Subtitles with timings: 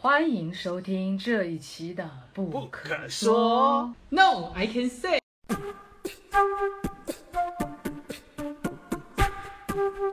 [0.00, 3.94] 欢迎收听这一期的《不不可可说说》。
[4.10, 5.18] No, I can say。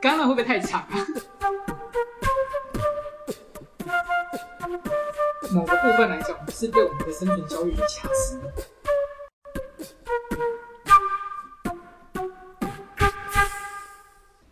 [0.01, 1.05] 干了会不会太长啊？
[5.53, 8.42] 某个部分来讲，是对我们的生存教育有瑕疵。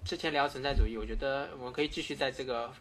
[0.06, 2.72] 之前聊存在主义，我觉得我们可以继续在这个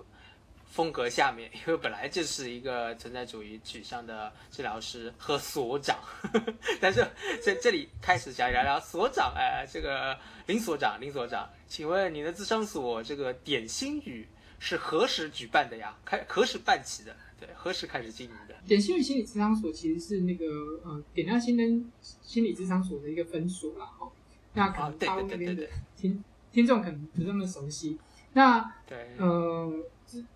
[0.73, 5.98] 风格下面， 因为本来就是一个存在主义取向的治疗师和所长，
[6.80, 7.06] 但是
[7.45, 14.27] 在这里开始想聊聊所长，哎，这个林所长，林所长，请问你的智商所这个点心语
[14.59, 15.95] 是何时举办的呀？
[16.06, 17.15] 开何时办起的？
[17.38, 18.54] 对，何时开始经营的？
[18.66, 20.46] 点心语心理咨商所其实是那个
[20.84, 24.10] 呃点亮心灯心理咨商所的一个分所啦，哦，
[24.54, 27.98] 那可能啊对大陆那边的对对对对听听众可能不那么熟悉。
[28.34, 29.70] 那对，呃，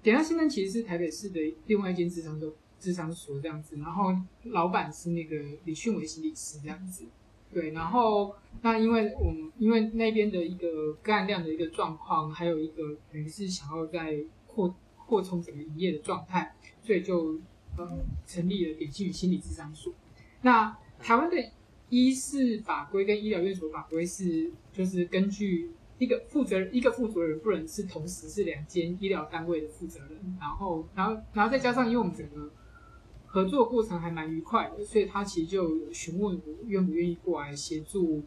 [0.03, 7.05] 点亮心灯其实是台北市的另外一间智商所智商所这样子，然后老板是那个李训伟心理师这样子。
[7.53, 14.75] 对，然后那因为我们因为那边的一个个案量的一个状况，还有一个等于是想要在扩
[15.07, 17.41] 扩充整个营业的状态，所以就
[17.79, 19.93] 呃成立了点心与心理智商所。
[20.43, 21.37] 那台湾的
[21.89, 32.51] 医事法规跟医疗院所法规是就是根据一个负责人一个负责人不能是同时是两间医疗单位的负责人，然后然后然后再加上因为我们整个
[33.25, 38.23] 合作过程还蛮愉快的，所以他其实就有询问我愿不愿意过来协助。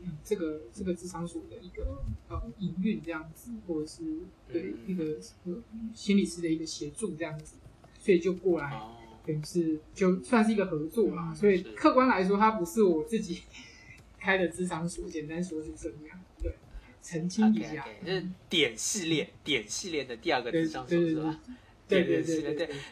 [0.00, 5.60] 嗯，这个这个智商所的一个呃营运这样子，或者是对一个呃
[5.92, 7.56] 心理师的一个协助这样子，
[7.98, 8.94] 所以就过来哦，
[9.26, 11.30] 等于是就算是一个合作啦。
[11.30, 13.42] 嗯所以客观来说，它不是我自己
[14.20, 16.16] 开的智商所，简单说是这样。
[17.02, 17.84] 对，澄清一下。
[18.04, 21.40] 这是点系列点系列的第二个对智商所对对是吧？
[21.88, 22.82] 对对点系列对对对对。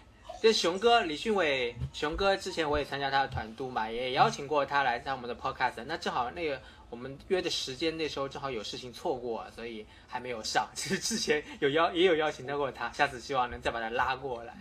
[0.42, 5.84] 这熊哥李训伟，熊哥之前我也参加他的团督嘛，也邀请过他来上我们的 podcast。
[5.86, 6.58] 那正好那个
[6.88, 10.66] 我们约的时间，那时候正好有事情错过，所以还没有上。
[10.74, 14.54] 其实之前有邀也有邀请到过他，下次希望能再把他拉过来。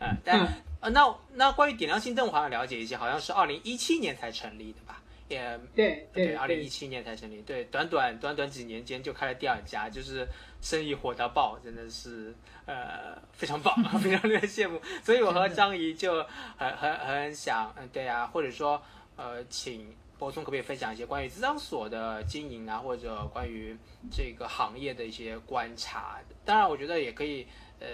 [0.00, 0.48] 呃，但、嗯
[0.80, 4.97] 呃，那那关于点亮心灯，我好像了解一些，好像是二零一七年才成立的吧？
[5.28, 10.26] 也对对二零一七年才成立，对，短短短短几年间就开了第二家，就是
[10.62, 12.34] 生意火到爆，真的是
[12.64, 14.80] 呃非常棒， 非常令人羡慕。
[15.02, 16.24] 所以我和张怡就
[16.56, 18.80] 很很很想，嗯，对啊，或者说
[19.16, 23.76] 呃，请博聪可不可以分享一些关于资商所的经营啊，或者关于
[24.10, 26.18] 这个行业的一些观察？
[26.44, 27.46] 当然，我觉得也可以
[27.80, 27.88] 呃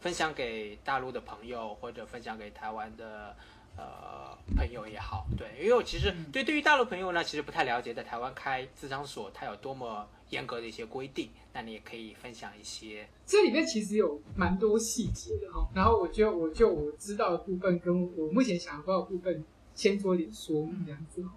[0.00, 3.34] 分享给大陆的朋友，或者分享给台湾的。
[3.78, 13.08] 呃，朋友也好，对，因为我其实对对于大陆朋友呢，其实不太了解，在台湾开智商所，它有多么严格的一些规定，那你也可以分享一些。
[13.24, 15.68] 这里面其实有蛮多细节的哈。
[15.72, 19.44] 然后我就我就我知道的部分，跟我目前想到的部分，
[19.76, 21.30] 先做一点说明这样子哈。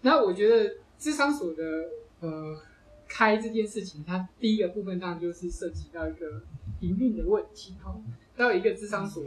[0.00, 1.62] 然后我觉得智商所的
[2.20, 2.58] 呃
[3.06, 6.42] 开这件事情，它第一个部分当然就是涉及到一个
[6.80, 7.94] 营运的问题哈。
[8.36, 9.22] 到一个智商所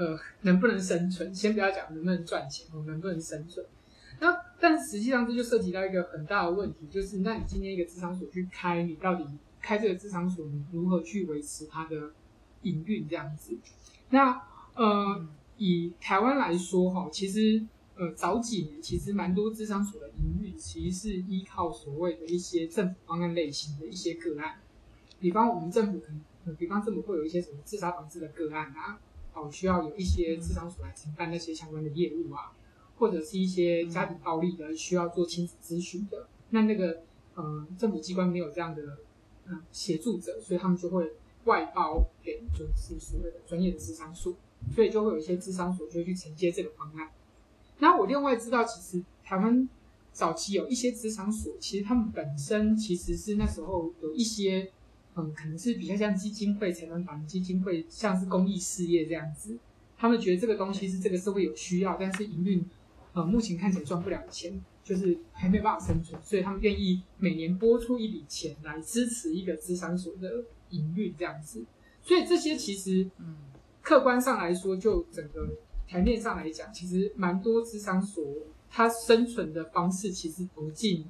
[0.00, 3.64] 呃能不能生存，先不要讲能不能赚钱，我，能不能生存。
[4.18, 9.26] 那但实际上这就涉及到一个很大的问题，就是那你今天一个智商所去开，你到底
[9.60, 12.12] 开这个智商所，你如何去维持它的
[12.62, 13.56] 营运这样子？
[14.08, 14.42] 那
[14.74, 15.28] 呃，
[15.58, 17.62] 以台湾来说哈，其实
[17.96, 24.60] 呃早几年其实蛮多智商所的营运其实是依靠所谓的一些政府方案类型的一些个案，
[25.18, 28.98] 比方我们政府可能，呃比方政府会有一些什么自杀防治的个案啊，
[29.40, 32.52] 哦需要有一些智商所来承办那些相关的业务啊。
[33.00, 37.00] 或者是一些家庭暴力的需要做亲子咨询的，那那个
[37.34, 38.98] 呃政府机关没有这样的
[39.46, 41.10] 嗯协助者，所以他们就会
[41.44, 44.34] 外包给就是所谓的专业的智商所，
[44.74, 47.08] 所以就会有一些智商所就会去承接这个方案。
[47.78, 49.66] 那我另外知道，其实台湾
[50.12, 54.70] 早期有一些职场所，其实他们本身其实是那时候有一些
[55.16, 59.58] 嗯，可能是比较像基金会、财团法人基金会，像是公益事业这样子，
[59.96, 62.64] 他们觉得这个东西是这个社会有需要，但是营运。
[63.12, 71.64] 呃，目前看起来赚不了钱，就是还没有办法生存，所以他们愿意每年拨出一笔钱来支持一个智商所的营运这样子。
[72.00, 73.34] 所以这些其实，嗯，
[73.82, 75.48] 客观上来说，就整个
[75.88, 78.24] 台面上来讲，其实蛮多智商所
[78.70, 81.04] 它生存的方式其实不尽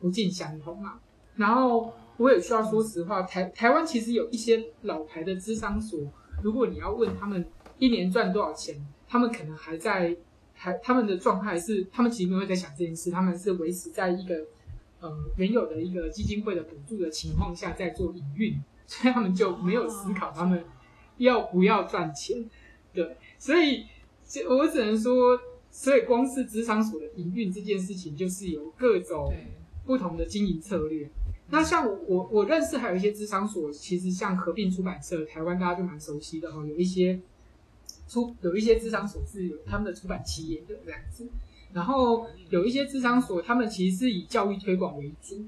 [0.00, 1.00] 不尽相同啊。
[1.36, 5.98] 然后我也需要说实话，台台湾其实有一些老牌的智商所，
[6.42, 7.46] 如果你要问他们
[7.78, 10.16] 一年赚多少钱，他们可能还在。
[10.60, 14.34] 还他们的状态是，他们其实没有在想这件事，他们是维持在一个
[14.98, 20.64] 呃原有的一个基金会的补助的情况下在做营运， 所以他们就没有思考他们
[21.18, 22.44] 要不要赚钱。
[22.92, 23.86] 对，所以
[24.26, 25.38] 就我只能说，
[25.70, 29.32] 所以光是职场所的营运这件事情，就是有各种，
[29.86, 31.08] 不同的经营策略。
[31.50, 37.18] 那像我我我认识还有一些智商所，其实像合并出版社，台湾大家就蛮熟悉的哦，有一些
[38.06, 41.26] 出有一些智商所是有他们的出版企业的这样子，
[41.72, 45.42] 然后有一些智商所，他们其实是以教育推广为主，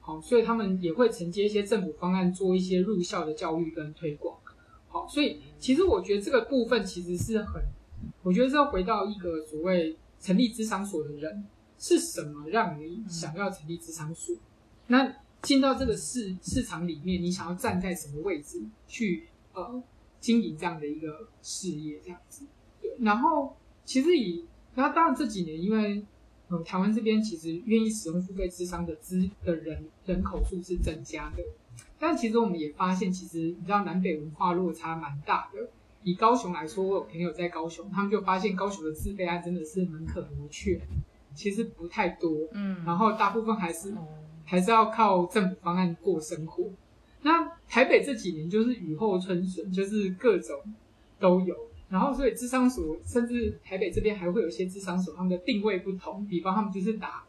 [0.00, 4.36] 好，所以他们也会承接一些政府方案，做一些入校的教育跟推广。
[4.88, 7.62] 好，所以其实我觉得这个部分其实是很，
[8.22, 11.46] 我觉得是要回到一个所谓成立智商所的人
[11.78, 14.36] 是什么让你想要成立智商所？
[14.86, 19.82] 那进到这个市市场里面，你想要站在什么位置去呃
[20.20, 22.44] 经营这样的一个事业这样子？
[22.80, 24.44] 对，然后其实以
[24.74, 26.04] 那当然这几年因为
[26.48, 31.42] 嗯台湾这边其实愿意使用付费智商的资的人人口数是增加的，
[31.98, 35.70] 但其实我们也发现，其实你知道南北文化落差蛮大的。
[36.04, 40.80] 以高雄来说，我有朋友在高雄，他们就发现高雄的自费案真的是门可罗雀，
[41.34, 44.06] 其实不太多，嗯，然后大部分还是哦
[44.48, 46.64] 还是要靠政府方案过生活。
[47.22, 50.56] 那台北这几年就是雨后春笋，就是各种
[51.20, 51.54] 都有。
[51.90, 57.24] 然后所以智商所，甚至台北这边还会有一些智商所，他们的定位不同，比方他们就是打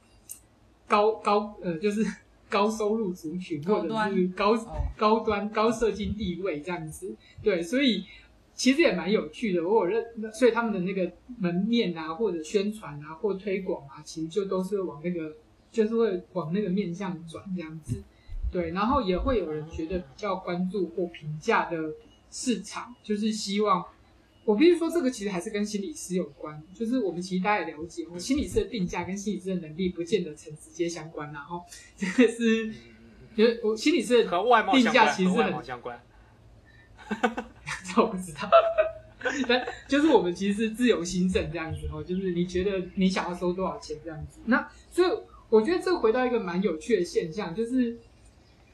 [0.87, 2.05] 高高呃，就是
[2.49, 7.15] 高收入族群，或者是高哦，高端高社经地位这样子。
[7.41, 8.03] 对，所以
[8.53, 9.65] 其实也蛮有趣的。
[9.65, 15.33] 我有认，所以他们的那个门面啊，或者宣传啊，或推广啊，其实就都是往那个，
[15.71, 18.01] 就是会往那个面向转这样子。
[18.51, 21.77] 对，然后也会有人觉得比较关注或评价的
[22.31, 23.85] 市场，就是希望。
[24.45, 26.59] 我必须说，这个其实还是跟心理师有关。
[26.73, 31.63] 就是我们其实大家也了解，我心理师的定价跟心理师的能力不见得成直接相关然后
[31.95, 32.73] 这个是，嗯
[33.35, 36.01] 就是我心理师的和外貌定相关，外价其实很貌相关。
[37.85, 38.49] 这 我不知道，
[39.47, 44.39] 但就是我们其实是自由心证这样子哦，就是你觉得你想要收多少钱这样子。
[44.45, 45.07] 那所以
[45.49, 47.97] 我觉得这回到一个蛮有趣的现象，就是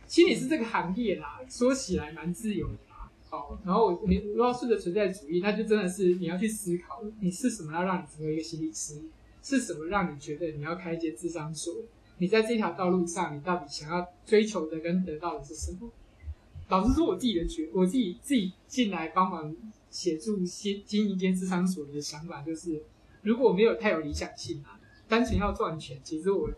[0.08, 3.10] 心理师这个行业啦，说起来蛮自由的啦。
[3.32, 9.02] 哦，然后你如果要顺着存在主义，那就真的是你要去思考，你是什么要让你成为一个心理师，
[9.42, 11.74] 是什么让你觉得你要开一间智商所？
[12.18, 15.92] 你在这条道路上，你到底想要追求的跟得到的是什么？
[16.70, 19.56] 老实说，我自己的觉，我自己自己进来帮忙
[19.90, 22.82] 协助经经营一间智商所的想法就是，
[23.22, 24.75] 如果没有太有理想性啊，
[25.08, 26.50] 单纯要赚钱，其实我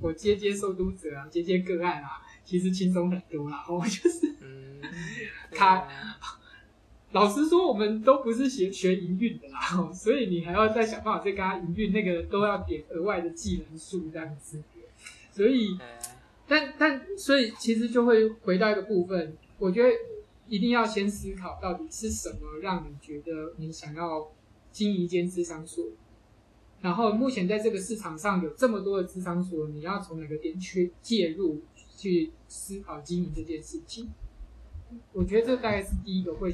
[0.00, 3.64] 我接接受读者啊，接接个案啊，其实轻松很多啦。
[3.70, 4.80] 我就是嗯，
[5.52, 6.18] 他啊
[7.12, 14.60] 老实说，我们都不是学学营运的啦，哦所以你还要再想办法再跟他营运，那个都要点额外的技能数这样子。
[15.30, 15.86] 所以，呃
[16.46, 19.88] 但但所以其实就会回到一个部分，我觉得
[20.46, 24.30] 一定要先思考到底是什么让你觉得你想要
[24.70, 25.86] 经营一间智商所，
[26.84, 31.62] 然后目前在这个市场上有这么多的智商所，你要从哪个点去介入
[31.96, 34.10] 去思考经营这件事情？
[35.14, 36.52] 我觉得这大概是第一个会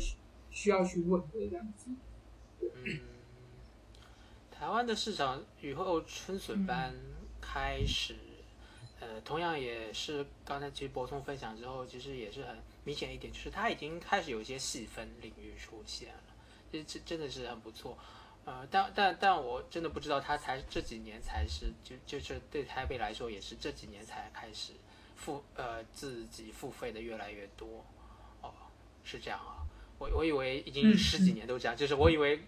[0.52, 1.90] 需要去问的这样子。
[2.62, 3.00] 嗯，
[4.52, 6.94] 台湾的市场雨后春笋般
[7.40, 8.14] 开始，
[9.00, 16.22] 呃，同样也是刚才其实博通分享之后，其实也是很明显一点，就是它已经开始有一些细分领域出现了，
[16.70, 17.98] 这这真的是很不错。
[18.50, 24.72] 呃，但但但我真的不知道，他才这几年才是就就是对台北来说也是这几年才开始
[25.14, 27.86] 付呃自己付费的越来越多，
[28.42, 28.50] 哦，
[29.04, 29.62] 是这样啊，
[29.98, 32.40] 我我以为已经嗯十几年都这样，就是我以为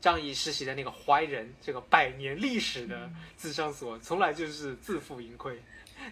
[0.00, 3.16] 张仪实习的那个怀仁这个百年历史的嗯。
[3.36, 5.60] 智商所，从来就是自负盈亏，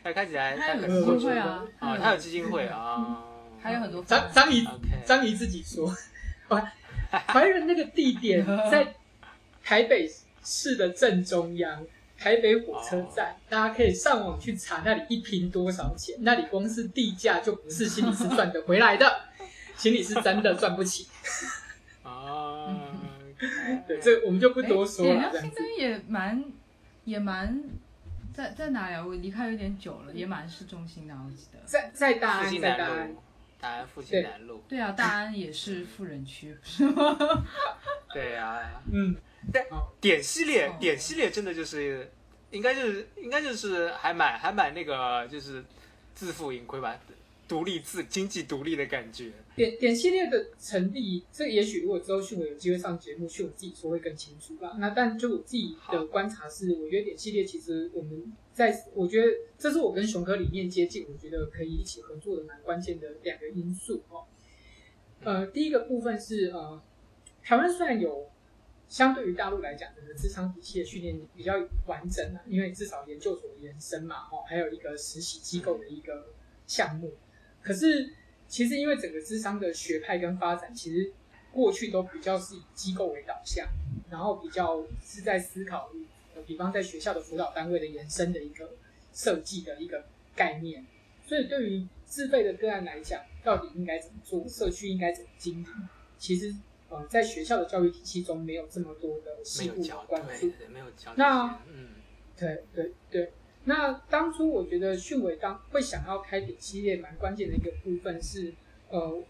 [0.03, 3.25] 那看起来他有可基金会啊，啊，他有基金会啊，
[3.63, 5.89] 还有很多张张仪 OK，张仪自己说，
[6.51, 6.61] 怀
[7.29, 8.93] 怀仁那个地点 在
[9.71, 10.05] 台北
[10.43, 11.87] 市的正中央，
[12.19, 19.09] 台北火车站，大家可以上网去查那里一平多少钱，那里光是地价就不是心理师赚得回来的，
[19.77, 21.07] 心理师真的赚不起。
[22.03, 22.67] 啊，
[23.87, 25.63] 对， 这我们就不多说哎了，这样子。
[25.79, 26.45] 也蛮
[27.05, 27.63] 也蛮
[28.35, 29.07] 在在哪里啊？
[29.07, 31.61] 我离开有点久了，也蛮市中心的，我记得。
[31.65, 33.23] 在在大安，在大安南路，，
[33.61, 37.17] 大安复兴南路，对啊，大安也是富人区，不是吗？
[38.13, 39.15] 对啊，嗯，
[40.01, 42.11] 点系列哦，点系列真的就是，
[42.51, 45.65] 应该就是应该就是还蛮还蛮那个就是
[46.15, 47.01] 自负盈亏吧，
[47.49, 49.33] 独立自经济独立的感觉。
[49.57, 54.77] 点点系列的成立，这也许如果之后迅伟有机会上节目，迅伟自己说会更清楚吧。
[54.79, 64.25] 那但就我自己的观察是，我觉得点系列其实我们在，我觉得这是我跟熊哥理念接近，我觉得可以一起合作的蛮关键的两个因素哦。
[65.23, 66.81] 呃，第一个部分是呃，
[67.43, 68.30] 台湾虽然有
[68.91, 71.55] 相对于大陆来讲，整个智商体系的训练比较
[71.87, 76.27] 完整啊，因为至少研究所的延伸嘛，哦，还有一个实习机构的一个
[76.67, 77.13] 项目。
[77.63, 78.13] 可是
[78.49, 81.13] 其实因为整个智商的学派跟发展，其实
[81.53, 83.65] 过去都比较是以机构为导向，
[84.11, 85.89] 然后比较是在思考，
[86.45, 88.73] 比方在学校的辅导单位的延伸的一个
[89.15, 90.05] 设计的一个
[90.35, 90.85] 概念。
[91.25, 95.67] 所以对于自费的个案来讲，到底应该怎么做，社区应该怎么经营，
[96.19, 96.53] 其实
[96.91, 101.15] 呃，在学校的教育体系中没有这么多的没细部的，关注没有教。
[101.17, 101.91] 那嗯，
[102.37, 103.33] 对对对，
[103.65, 108.53] 那当初我觉得迅伟当会想要开点系列，蛮关键的一个部分是，
[108.89, 109.23] 呃，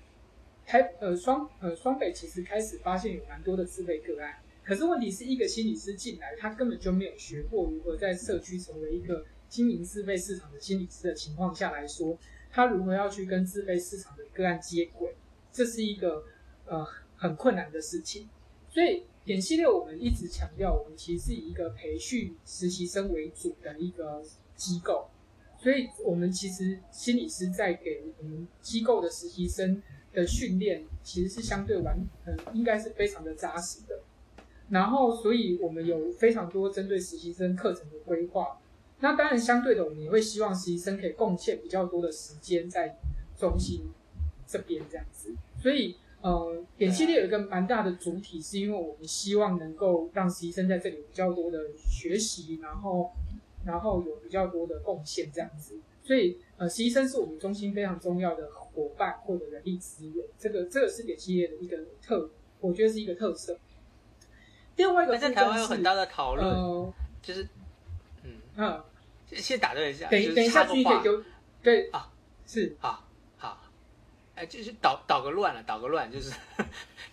[0.64, 12.17] 台呃双呃双北其实开始发现有蛮多的自费个案，可是问题是一个心理师进来，他根本就没有学过如何在社区成为一个经营自费市场的心理师的情况下来说，
[12.50, 15.14] 他如何要去跟自费市场的个案接轨，
[15.52, 16.25] 这是一个
[16.64, 16.87] 呃
[17.21, 18.29] 很困难的事情。
[18.69, 24.23] 所以点系列我们一直强调，我们其实是以一个培训实习生为主的一个
[24.57, 25.09] 机构，
[25.59, 34.00] 所以我们其实心理师在给我们机构的实习生的训练，其实是相对完，嗯，应该是非常的扎实的。
[34.71, 38.61] 然后，所以我们有非常多针对实习生课程的规划。
[39.00, 42.97] 那当然，相对的，我们也会希望实习生可以贡献比较多的时间在
[43.37, 43.91] 中心
[44.47, 45.35] 这边这样子。
[45.61, 53.11] 所以，呃，点系列有一个蛮大的主体，是因为我们希望能够让实习生在这里有比较多的学习，然后，
[53.65, 55.79] 然后有比较多的贡献这样子。
[56.03, 60.25] 所以，呃，实习生是我们中心非常重要的伙伴或者人力资源。
[60.39, 62.29] 这个，这个是点系列的一个特，
[62.61, 63.59] 我觉得是一个特色。
[64.77, 67.47] 另外一个在台湾有很大的讨论，呃，就是，
[68.25, 68.83] 嗯，嗯，
[69.27, 71.23] 先打断一下，等一等一下，继续可以丢，
[71.62, 72.11] 对啊，
[72.47, 73.05] 是好好，
[74.40, 76.32] 哎，就是捣捣个乱了，捣个乱，就是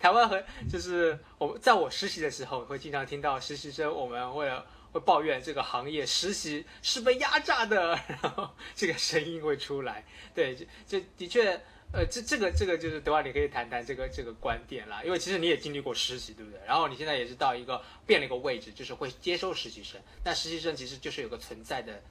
[0.00, 4.50] 台湾和就是我在我实习的时候，会经常听到实习生我们会
[4.92, 10.02] 会抱怨这个行业实习是被压榨的， 然后这个声音会出来。
[10.34, 11.60] 对，这这的确。
[11.90, 16.60] 呃，这这个这个就是德华，你可以谈谈这个这个观点啦，因为其实你也经历过实习，对不对？
[16.66, 22.02] 然后你现在也是到一个变了一个位置，就是会接收实习生，但实习生其实就是有个存在的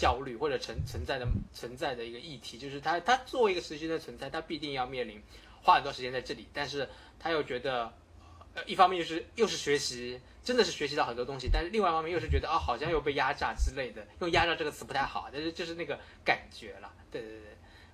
[0.00, 5.20] 焦虑或者存存在的存在的一个议题，就是他他作为一个实习生的存在，他必定要面临
[5.62, 6.88] 花很多时间在这里，但是
[7.18, 7.92] 他又觉得，
[8.54, 17.48] 呃，一方面就是又是学习，真的是学习到很多东西，但是另外一方面又是觉得啊，好像又被压榨之类的，用压榨这个词不太好，但是就是那个感觉了，对对对，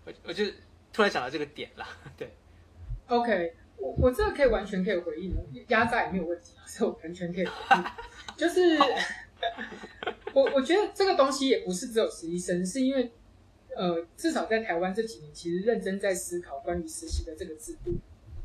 [0.05, 0.45] 我我就
[0.93, 1.85] 突然想到这个点了，
[2.17, 2.31] 对
[3.09, 5.35] ，OK，我我这个可以完全可以回应，
[5.67, 7.85] 压榨也没有问题，所以我完全可以回应。
[8.37, 8.79] 就 是
[10.33, 13.11] 我我觉得这个东西也不是只有实习生，是因为
[13.75, 17.95] 呃，至少在台湾这几年，其实认真在思考关于实习的这个制度。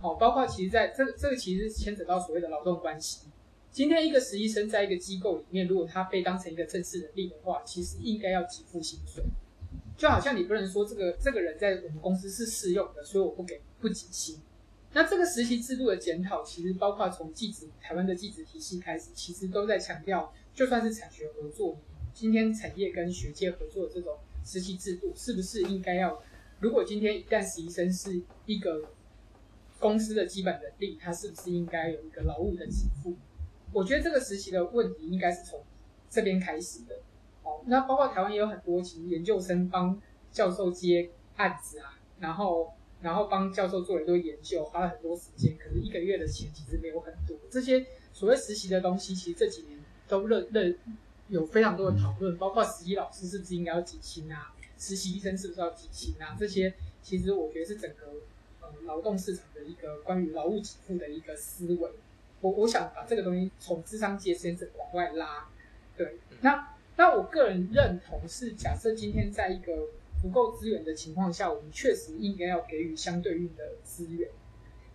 [0.02, 3.28] 哦，包括其实在这这个其实牵扯到所谓的劳动关系。
[3.72, 9.24] 今天一个实习生在一个机构里面，如果他被当成一个正式人力的话，其实应该要给付薪水。
[9.98, 14.40] 就好像你不能说这个这个人在我们公司是适用的，所以我不给不给薪。
[14.94, 21.78] 那这个实习制度的检讨，其实包括从技职台湾的技职体系开始，其实都在强调，就算是产学合作，
[22.14, 26.22] 今天产业跟学界合作的这种实习制度，是不是应该要？
[26.60, 28.90] 如果今天一旦实习生是一个
[29.80, 32.72] 公司的基本能力，他是不是应该有一个劳务的给
[33.02, 33.16] 付？
[33.74, 35.64] 我觉得这个实习的问题应该是从
[36.10, 36.96] 这边开始的。
[37.44, 40.00] 哦，那包括台湾也有很多其实研究生帮
[40.32, 47.36] 教授接案子啊，然后然后帮教授做了一堆研究，花了很多时间，可是一个月的钱其实没有很多。
[47.50, 50.74] 这些所谓实习的东西，其实这几年都热热
[51.28, 58.06] 有非常多的讨论，包括实习老师是不是应该要给薪啊，实习医生是不是要给薪啊，这些其实我觉得是整个
[58.62, 61.90] 呃劳动市场的一个关于劳务给付的一个思维。
[62.42, 65.50] 我我想把这个东西从智商界先生往外拉，
[65.98, 66.68] 对，那。
[66.98, 69.72] 那我个人认同是，假设今天在一个
[70.22, 74.30] 不够资源的情况下，我们确实应该要给予相对应的资源。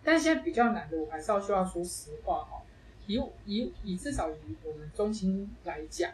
[0.03, 2.63] 但现在比较难的，我还是要需要说实话哈。
[3.07, 6.11] 以以以至少以我们中心来讲，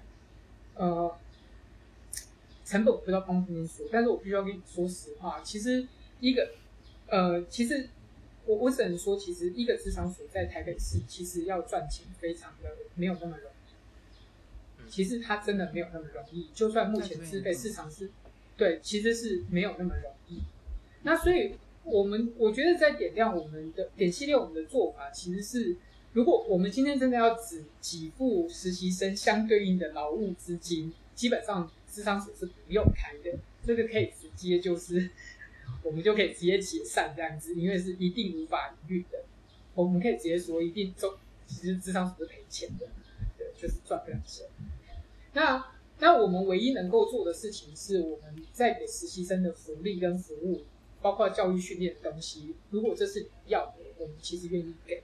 [0.76, 1.16] 呃，
[2.66, 5.42] 成本我不知道方不方说，但是我必须要跟你说实话。
[5.42, 5.88] 其实
[6.20, 6.52] 一个
[7.08, 7.90] 呃，其实
[8.46, 14.90] 我我只能说，其实一个职场所在台北市，其实要赚钱非常的没有那么容易。
[14.90, 18.12] 其实它真的没有那么容易，就算目前资费市场是，
[18.56, 20.42] 对，其实是没有那么容易。
[21.04, 25.76] 那所以我们我觉得在点亮我们的点系列，我们的做法其实是，
[26.14, 35.10] 如果我们今天真的要只给付实习生相对应的劳务资金，基本上智商所是不用开的，这个可以直接就是
[35.84, 39.24] 我们就可以直接解散这样子，因为是一定无法逾的。
[39.76, 41.12] 我们可以直接说，一定中
[41.48, 42.88] 其实智商所是赔钱的，
[43.38, 44.46] 对，就是赚不了钱。
[45.34, 50.62] 那那我们唯一能够做的事情是，我们在给实习生的福利跟服务，
[51.02, 55.02] 包括教育训练的东西，如果这是你要的，我们其实愿意给。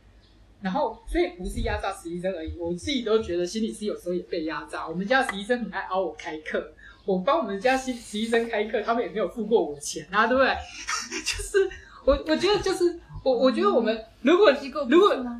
[0.61, 4.85] 然后，所以不是压榨实习生而已，我自己都觉得心理师有时候也被压榨。
[4.87, 6.73] 我们家实习生很爱熬我开课，
[7.05, 10.53] 我帮我们家实实习生开课，他们也没有付过我钱啊，对不对？
[11.25, 11.69] 就是
[12.03, 15.13] 我我觉得就是我我觉得我们如果机构如果？
[15.13, 15.37] 嗯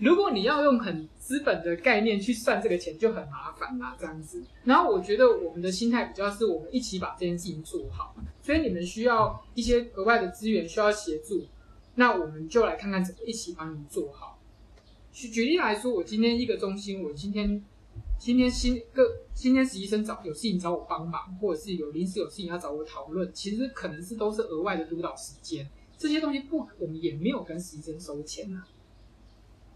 [0.00, 4.44] 如果你要用很资本的概念去算这个钱，就很麻烦啦，这样子。
[4.62, 11.46] 然后我觉得我们的心态比较是我们一起把这件事情做好，所以你们需要一些额外的资源，需要协助，
[11.94, 14.38] 那我们就来看看怎么一起帮你们做好。
[15.12, 17.64] 举举例来说，我今天一个中心，我今天
[18.18, 25.66] 今天新个今天实习生找有事情找我帮忙，或者是有临时有事情要找我讨论，其实可能是都是额外的督导时间，
[25.96, 28.68] 这些东西不，我们也没有跟实习生收钱啊。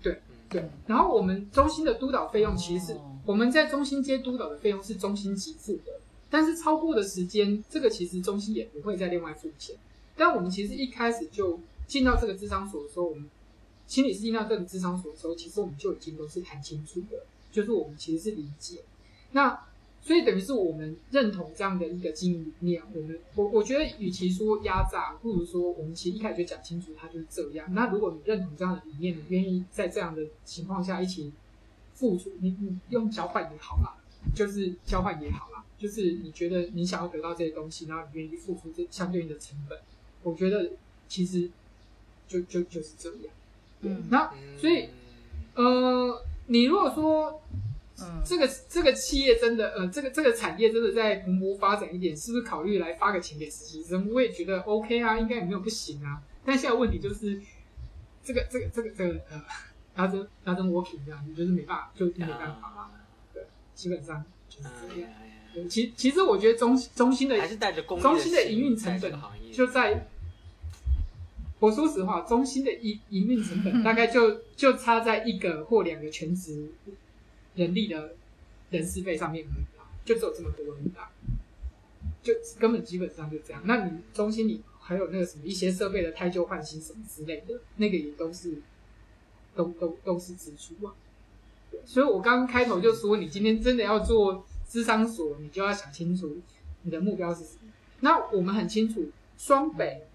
[0.03, 6.01] 对对，然后我们中心的督导费用其实是、哦我们在中心接督导的费用是中心给付的，
[6.31, 9.77] 但是超过的时间，这个其实中心也不会再另外付钱。
[10.17, 13.29] 但我们其实一开始就进到这个智商所的时候，我们
[13.87, 18.81] 心理师进到这个智商所的时候，其实我们就已经都是谈清楚的，就是我们其实是理解。
[19.33, 19.68] 那
[20.01, 22.83] 所以等于是我们认同这样的一个经营理念。
[22.95, 27.73] 我们我我觉得，与其说压榨，不如说我们其实一开始就讲清楚，它就是这样。
[27.75, 31.33] 那如果你认同这样的理念，你愿意在这样的情况下一起
[31.95, 33.97] 付出，你你用交换也好啦，
[34.35, 39.79] 就是交换也好啦，就是你觉得你想要得到这些东西，然后你愿意付出这相对应的成本，
[40.23, 40.71] 我觉得
[41.09, 41.51] 其实
[42.27, 43.35] 就就就是这样。
[43.81, 44.89] 嗯那所以
[45.55, 47.41] 呃，你如果说
[48.01, 54.09] 嗯，这个这个企业真的，呃，这个这个产业真的在蓬勃发展一点，是不是考虑来发个钱给实习生？
[54.13, 56.23] 我也觉得 OK 啊，应该也没有不行啊。
[56.45, 57.41] 但现在问题就是，
[58.23, 59.43] 这个这个这个这个呃，
[59.95, 62.91] 达成达成 working 这样，你就是没办法，就没办法啦。
[63.35, 63.43] 对，
[63.75, 65.11] 基本上就是这样。
[65.55, 69.13] 对其其实我觉得中中心的还是带着公中心的营运成本
[69.53, 70.07] 就在，
[71.59, 76.71] 我说实话，中心的营营运成本大概就就差在一个或两个全职
[77.59, 78.15] 人力的
[78.71, 81.11] 人事费上面而已啦，就只有这么多而已啦，
[82.23, 83.61] 就根本基本上就这样。
[83.65, 88.63] 那你中心你还有那个什么一些设备的汰旧换新什么之类的，那个也都是
[89.57, 90.95] 都都都是支出啊。
[91.85, 96.37] 所以我刚开头就说，你今天真的要做智商所，你就要想清楚
[96.83, 97.73] 你的目标是什么。
[98.01, 100.07] 那我们很清楚，双北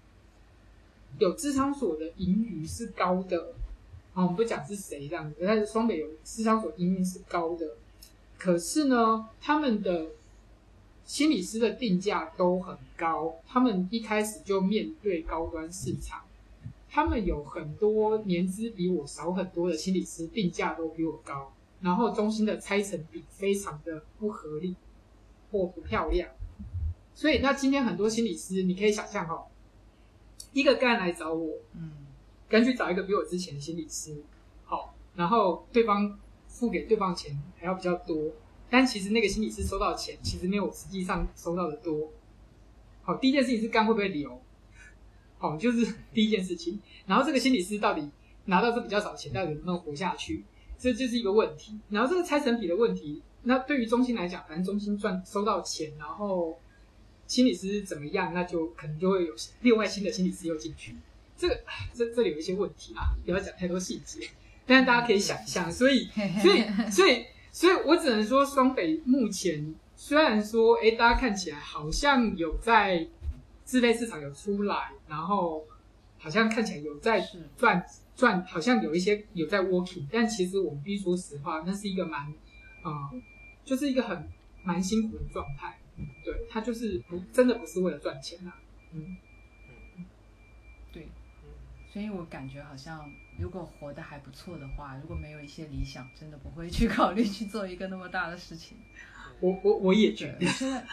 [1.18, 3.53] 有智商所的盈余是高的，
[4.14, 7.76] 啊，我们不讲是谁这样子，但是双北有智商所盈余是高的，
[8.38, 10.06] 可是呢，他们的
[11.04, 16.22] 心理师的定价都很高，他们一开始就面对高端市场，
[16.88, 24.76] 他们有很多年资比我少很多的心理师定价都比我高，然后中心的拆成比非常的不合理
[25.50, 26.30] 或不漂亮，
[27.16, 29.46] 所以那今天很多心理师，你可以想象哦，
[30.52, 32.03] 一个个案来找我，嗯。
[32.48, 34.22] 干脆找一个比我之前的心理师，
[34.64, 38.32] 好，然后对方付给对方钱还要比较多，
[38.70, 42.10] 但其实那个心理师收到钱其实没有我实际上收到的多。
[43.02, 44.40] 好，第一件事情是干会不会留，
[45.38, 46.80] 好，就是第一件事情。
[47.06, 48.08] 然后这个心理师到底
[48.46, 50.44] 拿到这比较少钱，到底能不能活下去，
[50.78, 51.78] 这就是一个问题。
[51.90, 56.58] 然后这个拆成比的问题，那对于中心来讲，反正中心赚收到钱，然后
[57.26, 60.96] 心理师怎么样，那就可能就会有另外新的心理师又进去。
[61.36, 61.60] 这个
[61.92, 64.28] 这这里有一些问题啊，不要讲太多细节，
[64.66, 66.08] 但是大家可以想象，所以
[66.40, 73.06] 所以所以所以我只能说，双北目前虽然说，哎，大家看起来好像有在
[73.64, 75.64] 自费市场有出来，然后
[76.18, 77.24] 好像看起来有在
[77.56, 77.84] 赚
[78.16, 82.32] 赚，好像有一些有在 working，但其实我们必须说实话，那是一个蛮，
[82.82, 82.92] 呃，
[83.64, 84.28] 就是一个很
[84.62, 85.78] 蛮辛苦的状态。
[86.24, 88.58] 对，他就是不真的不是为了赚钱啊，
[88.92, 89.23] 嗯，对，
[91.94, 98.76] 所以我感觉好像如果活得还不错的话，如果没有一些理想，真的不会去 考虑去做一个那么大的事情。
[99.38, 100.86] 我我我也觉，得我，现在，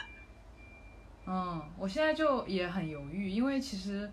[1.25, 4.07] 嗯，我现在就也很犹豫，因为其实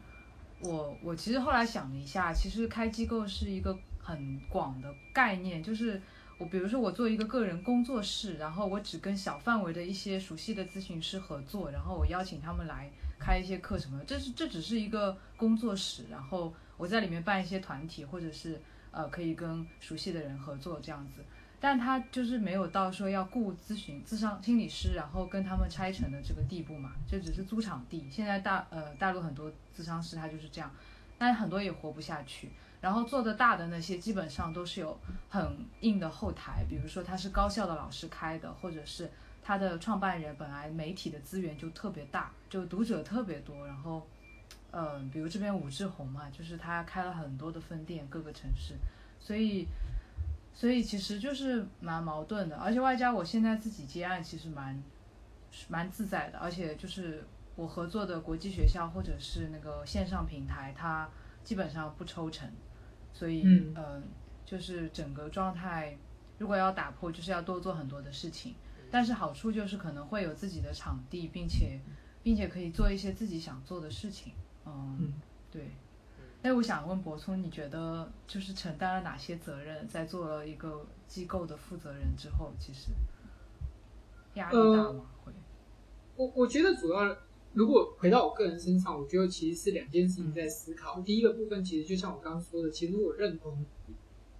[0.60, 6.00] 我我其实后来想了一下，其实开机构是一个很广的概念，就是
[6.38, 18.58] 我比如说我做一个个人工作室，然后我只跟小范围的一些熟悉的咨询师合作，然后我邀请他们来开一些课什么的，这是这只是一个工作室，然后我在里面办一些团体，或者是
[18.90, 21.22] 呃可以跟熟悉的人合作这样子。
[21.60, 28.08] 但他就是没有到说要雇咨询、咨商心理师，然后跟他们拆成的这个地步嘛，就只是租场地。
[28.08, 30.70] 现在大呃大陆很多咨商师他就是这样，
[31.18, 32.50] 但很多也活不下去。
[32.80, 34.96] 然后做的大的那些基本上都是有
[35.28, 39.10] 很硬的后台，比如说他是高校的老师开的，或者是
[39.42, 44.06] 他的创办人本来媒体的资源就特别大，就读者特别多，然后。
[44.70, 48.74] 嗯，比如这边武志红嘛，就是他开了很多的分店，各个城市，
[49.18, 49.66] 所以，
[50.52, 54.82] 所以其实就是蛮矛盾的，而且外加我现在自己接案，其实蛮
[55.68, 57.24] 蛮自在的，而且就是
[57.56, 61.08] 我合作的国际学校或者是那个线上平台，它
[61.42, 62.46] 基本上不抽成，
[63.14, 63.42] 所以
[63.74, 64.02] 嗯，
[64.44, 65.96] 就是整个状态，
[66.36, 68.54] 如果要打破，就是要多做很多的事情，
[68.90, 71.80] 但是好处就是可能会有自己的场地，并且
[72.22, 74.34] 并且可以做一些自己想做的事情。
[74.98, 75.12] 嗯，
[75.50, 75.70] 对。
[76.40, 82.92] 哎，我想问博聪，你觉得就是承担了哪些责任，在做了一个机构的负责人之后，其实
[84.34, 85.10] 压力大吗？
[85.24, 85.32] 会？
[86.14, 87.16] 我我觉得主要，
[87.54, 91.00] 如果回到我个人身上，我觉得其实是两件事情在思考。
[91.00, 93.66] 第一个部分，其实就像我刚刚说的，其实我认同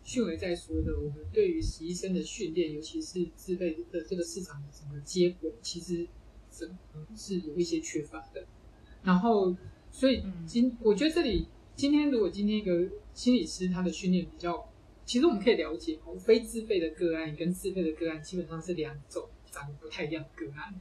[0.05, 6.07] 迅雷在说的，我们对于实习生的训练，尤其是自备的这个市场的整个接轨，其实
[6.49, 6.71] 是
[7.17, 8.47] 是有一些缺乏的。
[9.03, 9.53] 然后。
[9.91, 14.69] 所以今我觉得这里今天如果今天一个心理师他的训练比较，
[15.05, 20.75] 其实我们可以了解哦，非自费的个案跟自费的个案基本上是两种长得不太一样的个案，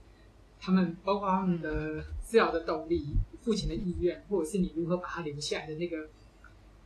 [0.60, 3.06] 他们包括他们的治疗的动力、
[3.42, 6.10] 父亲的意愿，或者是你如何把他留下来的那个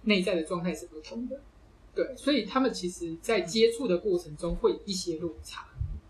[0.04, 1.42] 内在的状态是不同的。
[1.94, 5.68] 对，所以他们其实在接触的过程中会一些落差。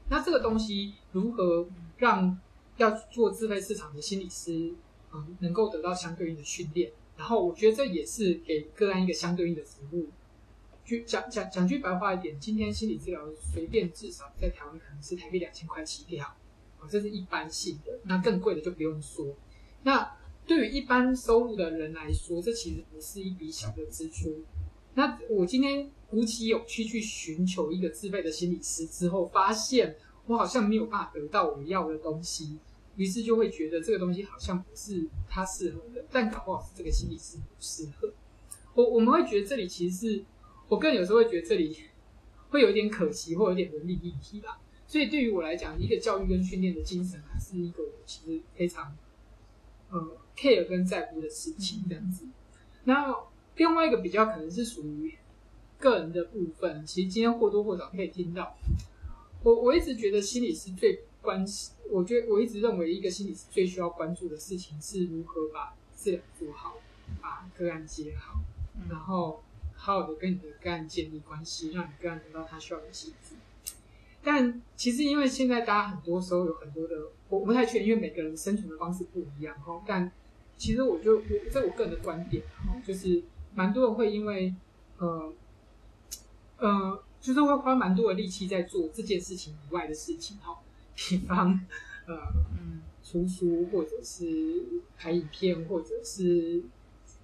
[0.10, 2.38] 那这个东西如何让
[2.78, 4.74] 要做自费市场的心理师？
[5.14, 10.10] 嗯，能够得到相对应的训练，然后我觉得这也是给个案一个相对应的服务。
[10.84, 13.22] 就讲讲讲句白话一点，今天心理治疗
[13.54, 16.26] 随便至少在台湾可能是台币两千块起跳，
[16.80, 18.00] 哦，这是一般性的。
[18.04, 19.28] 那更贵的就不用说。
[19.84, 24.42] 那对于一般收入的人来说，这其实不是一笔小的支出。
[24.96, 29.96] 那我今天鼓起勇气去寻求一个自费的心理师之后，发现
[30.26, 32.58] 我好像没有办法得到我要的东西。
[32.96, 38.14] 于是就会觉得这个东西好像不是他适合的，但搞不好是这个心理师不适合。
[38.74, 40.26] 我我们会觉得这里其实是，
[40.68, 41.78] 我个人有时候会觉得这里
[42.50, 44.60] 会有一点可惜，或有点伦理议题吧。
[44.88, 48.96] 所以对于我来讲，一个教育跟训练的精神，还是一个其实非常
[49.90, 52.26] 呃 care 跟在乎的事情这样子。
[52.84, 53.16] 那
[53.56, 55.14] 另外一个比较可能是属于
[55.80, 58.58] 个人的部分，其实今天或多或少可以听到。
[59.44, 61.72] 我我一直觉得心理师最关系。
[61.90, 66.78] 我觉得我一直认为，一个心理师最需要关注的事情是如何把治疗做好，
[67.22, 68.40] 把个案接好，
[68.90, 69.44] 然后
[69.76, 73.36] 好好的跟你的个案建立关系，让你个案得到他需要的协助。
[74.24, 76.96] 但其实，因为现在大家很多时候有很多的，
[77.28, 79.82] 我不太确定，因为每个人生存的方式不一样哈。
[79.86, 80.12] 但
[80.58, 83.24] 其实，我就我在我个人的观点哈，就是
[83.56, 84.54] 蛮多人会因为
[85.00, 85.34] 呃
[86.58, 90.60] 呃，就是会花蛮多的力气在做这件事情以外的事情哈。
[91.10, 91.60] 比方，
[92.08, 92.18] 呃，
[93.04, 94.64] 出书或者是
[94.98, 96.62] 拍影片，或者是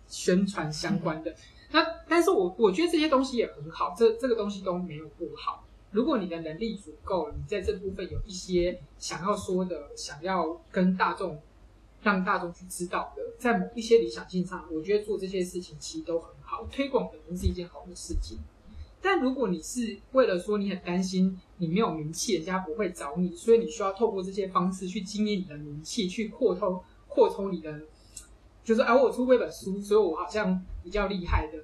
[0.08, 1.36] 宣传相关的。
[1.72, 5.66] 那但是我我觉得这些东西也很好，这这个东西都没有不好。
[5.92, 11.42] 如果你的能力足够，你在这部分有一些想要说的，想要跟大众
[12.02, 18.38] 让大众去知道的，在某一些理想性上，我觉得做这些事情其实都很好，推广本身是一件好的事情。
[19.02, 27.82] 但如果你是为了说你很担心你没有名气，人家不会找你，所以你需要透过这些方式去经营你的名气，去扩充扩充你的，
[28.64, 31.64] 就是啊，我出过一本书，所以我好像比较厉害的。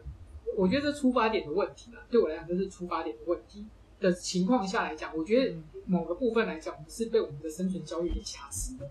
[0.55, 3.65] 我觉得这出发点的问题了，对我来讲这是出发点的问题
[3.99, 5.55] 的情况下来讲，我觉得
[5.87, 8.89] 某个部分来讲，我们是被我们的生存教育给卡死的。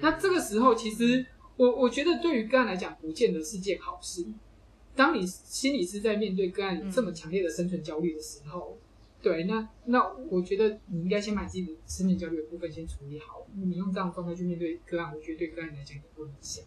[0.00, 4.24] 那这个时候，其实我我觉得对于个案来讲，不见得是件好事。
[4.96, 8.78] 当你心理师在面对个案这么强烈的生存焦虑的时候，
[9.20, 13.46] 对，那那我觉得你应该先把自己的生存焦虑的部分先处理好。
[13.54, 16.64] 你用这样的状态去面对个案，我觉得对个案来讲也不影响。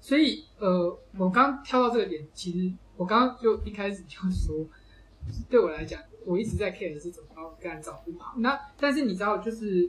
[0.00, 4.66] 所以，呃，我刚跳到这个点，其实我刚刚就一开始就说，
[5.48, 8.34] 对我来讲，我一直在 care 的是怎么把个案照顾好。
[8.38, 9.88] 那但是你知道，就是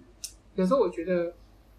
[0.55, 1.33] 有时候我觉得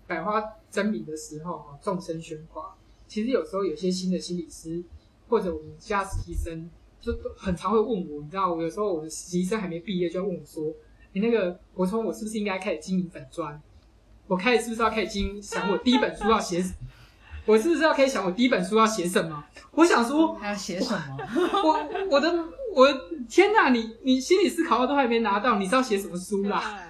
[0.06, 4.82] 百花争鸣的时候，哈，众生喧哗，其实有时候有些新的心理师。
[5.28, 10.64] 或者我们家实习生就很常会问我，你知道，我有时候我的实习生还没毕业就要问我说
[11.12, 13.60] ：“你那个国聪，我是不是应该开始经营粉砖？
[14.26, 16.64] 我开始是不是要开始经营想我第一本书要写？
[17.44, 19.44] 我是不是要开始想我第一本书要写什么？
[19.70, 21.16] 我想说还要写什么？
[21.62, 22.28] 我我的
[22.74, 22.88] 我
[23.28, 23.70] 天哪！
[23.70, 26.82] 你你心理思考都还没拿到，你知道写什么书啦？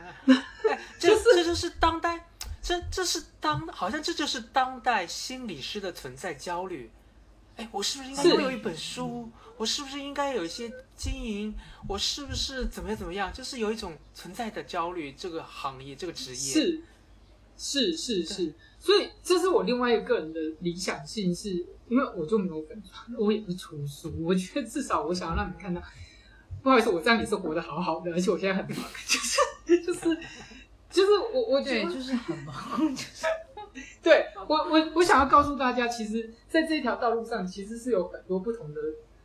[0.99, 2.27] 这这就是当代，
[2.63, 6.91] 这这是当好像这就是当代心理师的存在焦虑。
[7.57, 9.31] 哎，我是不是应该是拥有一本书？
[9.57, 11.55] 我是不是应该有一些经营？
[11.89, 13.33] 我是不是怎么样怎么样？
[13.33, 16.83] 就是有一种存在的焦虑，这个行业这个职业是
[17.57, 21.51] 是是是，所以这是我另外一个个人的理想性是，
[21.89, 25.81] 因为我就没有粉团，我也不是出书，我觉得至少我想要让你看到，
[26.63, 30.01] 不好意思，我这样也是活得好好的，而且我现在很忙，就是就是
[30.91, 33.25] 就是我我觉，得就是很忙，就是
[34.07, 38.81] 对我我我想要告诉大家，其实在这条道路上，其实是有很多不同的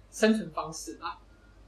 [0.10, 1.20] 生存方式啦。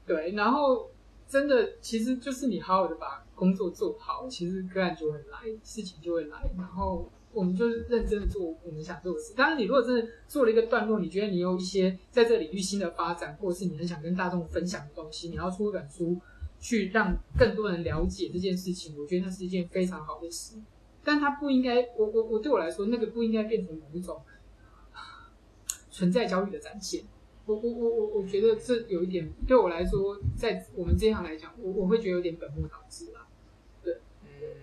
[0.04, 0.90] 对，然后
[1.28, 9.32] 真的其实就是你好好的把工作做好，其实个案就会来，事情就会来，然后我们就是认真的做我们想做的事。
[9.36, 16.18] 当然，你如果真的做了一个段落，你觉得你有一些在这个领域新的发展，或者是你很想跟大众分享的东西，你要出一本书
[16.58, 20.56] 去让更多人了解这件事情，我觉得那是一件非常好的事。
[21.04, 24.22] 但它不应该，我我我对我来说，那个不应该变成某一种
[25.90, 27.04] 存在焦虑的展现。
[27.46, 33.26] 我我我我我觉得这有一点对我来说，在我们这一行来讲，我我会觉得有点本末倒置啦。
[33.82, 33.98] 对，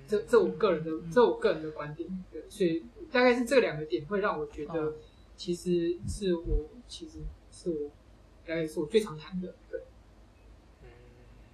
[0.07, 2.09] 这这我个人的，这我个人的观点。
[2.31, 4.93] 对，所以大概是这两个点会让我觉得哦，
[5.35, 7.19] 其实是我其实
[7.51, 7.91] 是我
[8.47, 9.53] 大概是我最常谈的。
[9.69, 9.81] 对，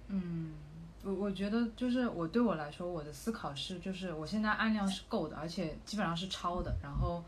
[0.08, 0.54] 嗯，
[1.08, 7.24] 我我觉得就是我对我来说，我的思考是，就是我现在案量是够的，而且基本上是超的，然后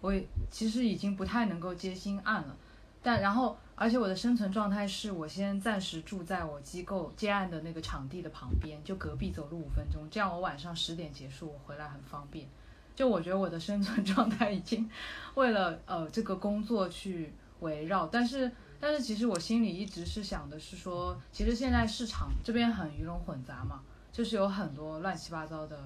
[0.00, 2.56] 我也其实已经不太能够接新案了，
[3.02, 12.48] 但然后而且我的生存状态是我先暂时住在我机构接案的那个场地的旁边，就隔壁走路五分钟，这样我晚上十点结束，我回来很方便。
[12.94, 14.88] 就我觉得我的生存 状态已经
[15.34, 25.78] 为了呃这个工作去围绕，但是但是其实我心里一直是想的是说，其实现在市场这边很鱼龙混杂嘛，就是有很多乱七八糟的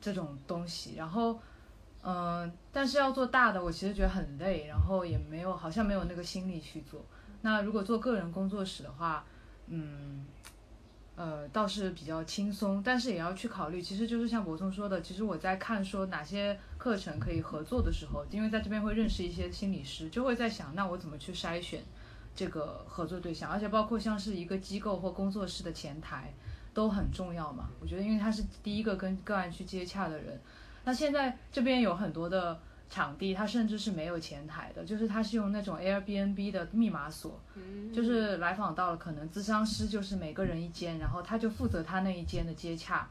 [0.00, 1.40] 这种东西，然后
[2.02, 7.04] 嗯、但是要做大的，我其实觉得很累，然后也没有好像没有那个心力去做。
[7.42, 9.24] 那如果做个人工作室的话，
[9.68, 10.26] 嗯。
[11.16, 21.82] 呃，倒是比较轻松，但是也要去考虑，其实就是像博松说的，其实我在看说哪些课程可以合作的时候，因为在这边会认识一些心理师，就会在想，那我怎么去筛选
[22.34, 26.34] 这个合作对象，而且包括像是一个机构或工作室的前台
[26.72, 27.68] 都很重要嘛。
[27.80, 30.40] 我觉得，因为他是第一个跟个案去接洽的人，
[30.84, 32.60] 那现在这边有很多的
[32.94, 37.40] 场地，它甚至是没有前台的，就是它是用那种 Airbnb 的密码锁，
[37.92, 43.08] 就是来访到了，可能咨商师就是每个人一间，然后他就负责他那一间的接洽，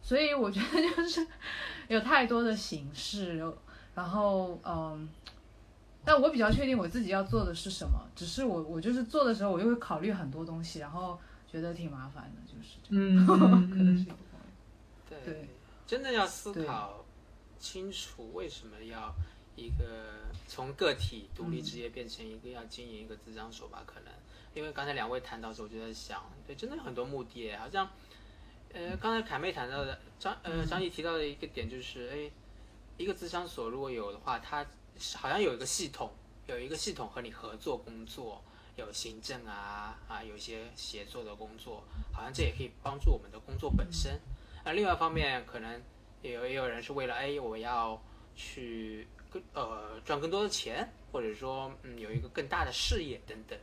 [0.00, 1.26] 所以我觉得就是
[1.88, 3.42] 有太多的形式，
[3.96, 5.08] 然后嗯，
[6.04, 11.18] 但我比较确定我自己要做的是什么，只是我我就是做的时候，我又会考虑很多东西，然后
[11.50, 13.26] 觉得挺麻烦的，就是这嗯样，
[13.68, 14.06] 可能是
[15.08, 15.48] 对，
[15.88, 17.04] 真的要思考
[17.64, 19.14] 清楚为什么要
[19.56, 23.82] 一个从个体独立职业变成一个要经营一个资商所吧？
[23.86, 24.12] 可能
[24.52, 27.88] 因为刚才两位谈到的时候，我就在想，对，真的有很多目的耶，好像
[28.74, 32.30] 呃，刚才凯妹谈到的张呃张毅提到的一个点就是，哎，
[32.98, 34.66] 一个资商所如果有的话，它
[35.14, 36.12] 好像有一个系统，
[36.46, 38.44] 有一个系统和你合作工作。
[38.76, 44.20] 有行政啊啊，有一些协作的工作，好像这也可以帮助我们的工作本身。
[44.64, 45.80] 那另外一方面，可能
[46.24, 48.02] 也有也有人是为了哎，我要
[48.34, 53.58] 去更呃赚更多的钱，或者说嗯有一个更大的事业等等，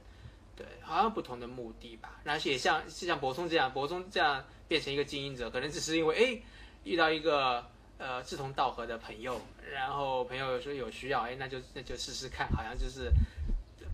[0.56, 2.22] 对，好像不同的目的吧。
[2.24, 6.42] 那也像就像博松这样，博松这样变成一个经营者，可能只是因为哎
[6.84, 7.66] 遇到一个
[7.98, 9.42] 呃志同道合的朋友，
[9.74, 13.10] 然后朋友说有需要，哎那就那就试试看，好像就是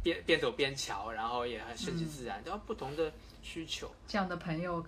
[0.03, 3.09] 边边走边瞧，然后也很顺其自然，都要不同的
[3.41, 3.89] 需求。
[4.07, 4.85] 这样的朋友，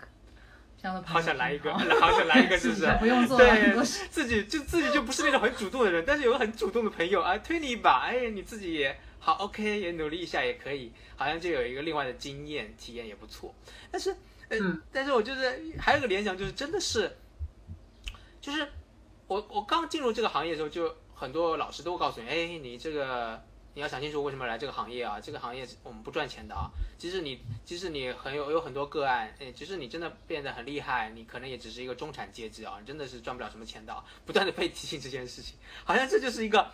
[0.81, 2.91] 这样的朋友 好想来一个，好好想来一个，是不是自己？
[2.91, 13.53] 就不用做了对。，自己就自己就不是那种很主动的人，但是有个很主动的朋友啊，推你一把，哎，你自己也好，OK，也努力一下也可以，好像就有一个另外的经验体验也不错。
[13.91, 14.11] 但是，
[14.47, 17.17] 呃，嗯但是我就是还有个联想，就是真的是，
[18.39, 18.67] 就是
[19.27, 26.69] 我我刚进入这个行业的时候，就很多老师都告诉你，哎，你这个你要想清楚为什么来这个行业啊，这个行业我们不赚钱的啊。
[26.97, 34.03] 即使你即使你很有有很多个案，哎，即使你真的变得很厉害，你可能也只是一个中产阶级啊，你真的是赚不了什么钱的。
[34.25, 35.55] 不断的被提醒这件事情，
[35.85, 36.69] 好像这就是一个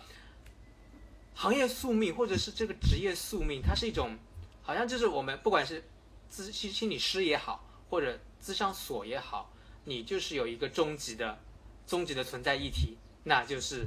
[1.34, 4.16] 行业宿命，或者是这个职业宿命，它是一种，
[4.62, 5.84] 好像就是我们不管是
[6.32, 9.52] 咨心心理师也好，或者咨商所也好，
[9.84, 11.38] 你就是有一个终极的
[11.86, 13.86] 终极的存在议题，那就是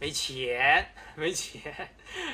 [0.00, 1.72] 没钱，没钱，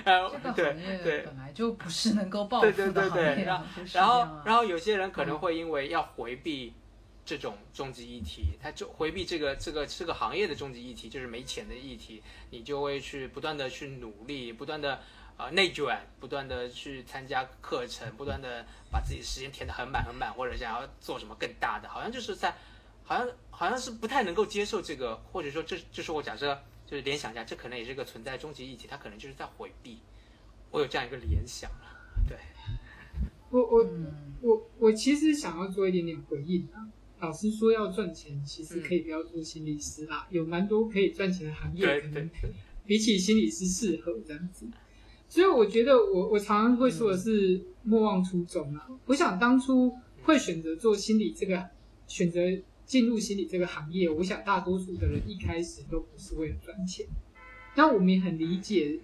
[0.05, 1.23] 呃这个，对对。
[1.23, 6.75] 本来就不是能够暴对富的行业然然后然后有些人可能会因为要回避
[7.25, 15.01] 这种终极议题，他就回避这个这个这个行业的终极议题，就是没钱的议题，你就会去不断的去努力，不断的
[15.39, 22.55] 呃内卷，不断的去参加课程，不断的把自己时间填得很满很满，或者想要做什么更大的，好像就是在，
[23.05, 29.99] 好像好像是不太能够接受这个，或者说这就是我假设就是联想一下，这可能也是个存在终极议题，他可能就是在回避，
[30.71, 32.37] 我有这样一个联想了，对，
[33.51, 36.89] 我我嗯我我其实想要做一点点回应啊。
[37.21, 42.29] 老师说要赚钱，其实可以不要做心理师啦，有蛮多可以赚钱的行业，可能
[42.85, 44.67] 比起心理师适合这样子。
[45.27, 48.87] 所以我觉得我我常常会说的是莫忘初衷啊。
[49.07, 51.71] 我想当初会选择做心理这个，
[52.07, 52.41] 选择
[52.85, 57.07] 进入心理这个行业，我想大多数的人一开始都不是为了赚钱。
[57.77, 59.01] 那我们也很理解，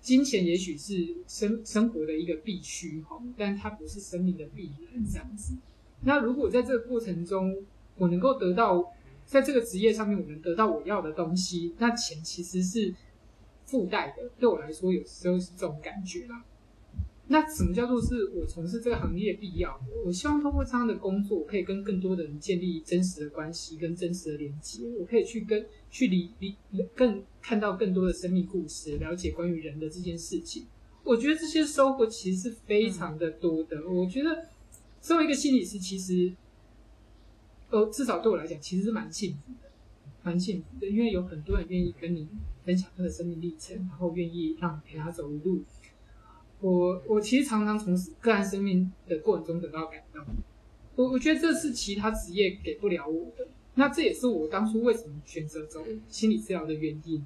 [0.00, 5.54] 金钱也许是生生活的一个必须哈，但它不是生命的必然这样子。
[6.00, 7.54] 那如果在这个过程中，
[7.96, 8.92] 我能够得到
[9.24, 12.92] 在这个职业上面，我能得到我要的东西，那钱其实是
[13.66, 14.30] 附带的。
[14.40, 16.44] 对我来说，有时候是这种感觉啦。
[17.32, 19.84] 那什么叫做是我从事这个行业必要的？
[20.04, 24.82] 我希望通过这样的工作，我可以跟更多的人建立真实的关系，跟真实的连接。
[25.00, 26.54] 我可以去跟去理理
[26.94, 30.66] 更看到更多的生命故事，了解关于人的这件事情。
[31.04, 33.88] 我觉得这些收获其实是非常的多的。
[33.88, 34.48] 我觉得
[35.00, 36.34] 身为一个心理师，其实
[37.70, 39.70] 呃，至少对我来讲，其实是蛮幸福的，
[40.22, 42.28] 蛮幸福的，因为有很多人愿意跟你
[42.62, 45.62] 分享他的生命历程，然后愿意让你陪他走一路。
[46.62, 50.24] 我我其实常常从个案生命的过程中得到感动，
[50.94, 57.22] 我我觉得这是其他职业给不了我的，那这也是我当初为什么选择走心理治疗的原因。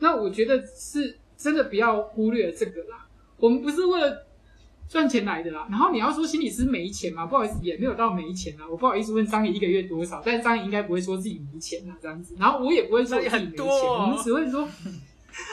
[0.00, 3.06] 那我觉得是真的不要忽略这个啦，
[3.38, 4.26] 我们不是为了
[4.88, 5.68] 赚钱来的啦。
[5.70, 7.26] 然后你要说心理师没钱嘛？
[7.26, 8.68] 不好意思，也没有到没钱啊。
[8.68, 12.34] 我不好意思问张怡一个月多少，但是张怡应该不会说自己没钱啊这样子。
[12.36, 14.68] 然后我也不会说自己没钱，我们只会说，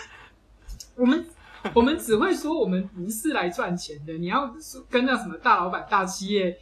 [0.97, 1.25] 我们
[1.75, 4.13] 我们只会说我们不是来赚钱的。
[4.13, 6.57] 你要说跟那什么大老板、大企业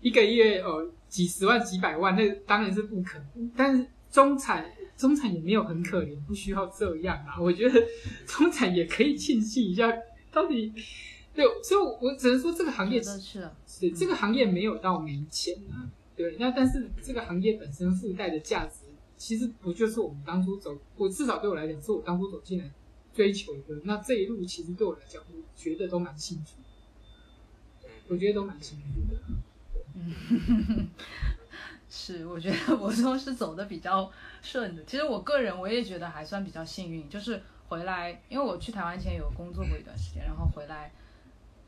[0.00, 3.50] 一个月呃几十万、几百万，那当然是不可能。
[3.56, 7.40] 但是中产中产也没有很可怜，不需要这样啊。
[7.40, 7.82] 我觉得
[8.26, 9.92] 中产也可以庆幸一下，
[10.32, 10.72] 到底
[11.34, 22.70] 对，所以我只能说这个行业觉得是是这个行业没有到没钱啊，对，那但是这个行业本身附带的价值，其实不就是我们当初走，我至少对我来讲，是我当初走进来
[23.14, 23.80] 追求的。
[23.84, 26.58] 那这一路其实对我来讲，我觉得都蛮幸福，
[28.08, 29.20] 我觉得都蛮幸福的。
[29.94, 30.88] 嗯
[31.88, 34.10] 是，我觉得我都是走的比较
[34.42, 34.82] 顺的。
[34.84, 40.90] 其实我个人我也觉得还算比较幸运，就是回来，因为我去台湾前有工作过一段时间，然后回来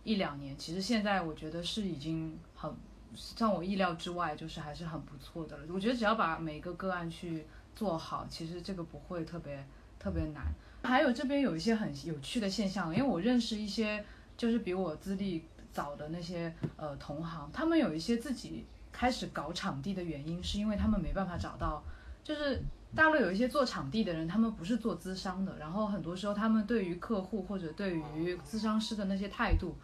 [0.03, 2.75] 一两年，其实现在我觉得是已经很
[3.39, 5.65] 让我意料之外，就是还是很不错的了。
[5.73, 9.65] 我觉得只要把每个个案去做好，其实这个不会特别
[10.01, 10.53] 特别难。
[10.87, 14.05] 还有这边有一些很有趣的现象，因为我认识一些
[14.37, 21.83] 就是比我资历早的那些呃同行，他们有一些自己开始搞场地的原因，是因为他们没办法找到，
[22.23, 22.63] 就是
[22.95, 29.77] 大陆有一些做场地的人，他们不是做资商的，然后很多时候他们对于客户或者对于咨商师的那些态度，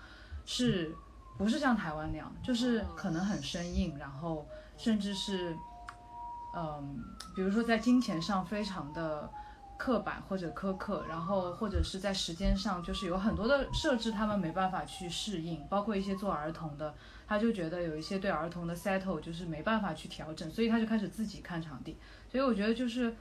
[0.47, 0.95] 是
[1.37, 4.47] 不是像台湾那样，就是可能很生硬，然后
[4.79, 5.57] 甚至是，
[6.57, 9.31] 嗯，比如说在金钱上非常的。
[9.83, 16.95] 刻板或者苛刻，然后或者是在时间上，就是有很多的设置，他们没办法去适应，包括一些做儿童的，
[17.27, 21.97] 他就觉得有一些对儿童的 settle 就是没办法去调整，所以他就开始自己看场地。
[22.31, 23.13] 所以我觉得就是，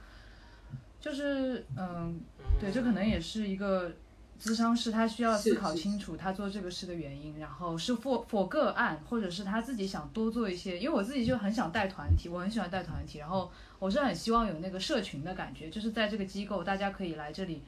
[1.00, 2.20] 就是嗯，
[2.60, 3.90] 对，这可能也是一个
[4.42, 13.50] 咨商师他需要思考清楚他做这个事的原因，然后是 for for 个案，或者是他自己想多做一些，因为我自己就很想带团体，我很喜欢带团体，然后。
[13.82, 17.60] 我是很希望有那个社群的感觉，就是在这个机构，大家可以来这里，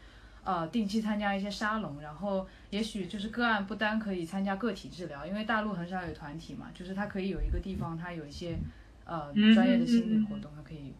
[0.44, 8.56] 呃，定期参加一些沙龙，然后也许就是个案不单可以参加个体治疗，因为大陆很少有团体嘛，就是他可以有一个地方，他有一些
[9.04, 10.94] 呃专业的心理活动，他可以，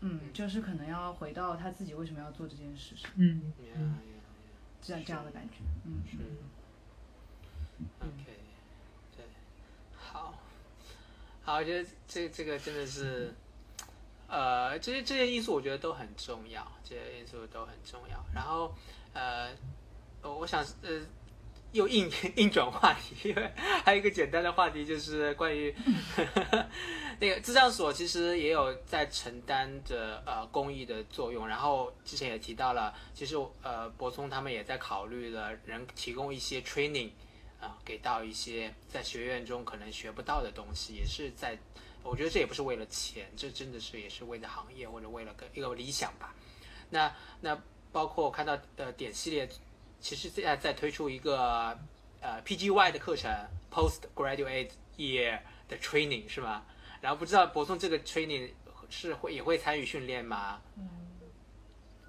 [0.00, 3.50] 嗯，就是可能要回到他自己为什么要做这件事上，嗯。
[3.78, 3.94] 嗯，
[4.84, 6.18] 这样这样的感觉，嗯是
[8.00, 8.24] ，OK，
[9.16, 9.24] 对，
[9.96, 10.38] 好，
[11.42, 13.32] 好，我觉得这这个真的是。
[14.26, 18.24] 呃，这些这些因素我觉得都很重要，这些因素都很重要。
[18.34, 18.74] 然后，
[19.12, 19.54] 呃，
[20.22, 21.00] 我想呃，
[21.74, 23.52] 又硬 硬转话题，因为
[23.84, 25.74] 还有一个简单的话题就是关于
[27.20, 31.46] 那个智障所，其实也有在承担着呃公益的作用。
[31.46, 37.10] 然后之前也提到了，其实呃博聪他们也在考虑了，能提供一些 training
[37.60, 41.58] 啊、给到一些在学院中可能学不到的东西，也是在。
[42.04, 46.34] 我觉得这也不是为了钱，这真的是也是为了行业或者为了个一个理想吧。
[46.90, 47.10] 那
[47.40, 47.58] 那
[47.90, 49.48] 包括我看到的点系列
[50.04, 51.74] 其实现在在推出一个
[52.20, 53.34] 呃 PGY 的课程
[53.72, 56.62] ，Post Graduate Year 的 Training 是吗？
[57.00, 58.50] 然后不知道博松这个 Training
[58.90, 60.60] 是会也会参与训练吗？
[60.76, 60.86] 嗯，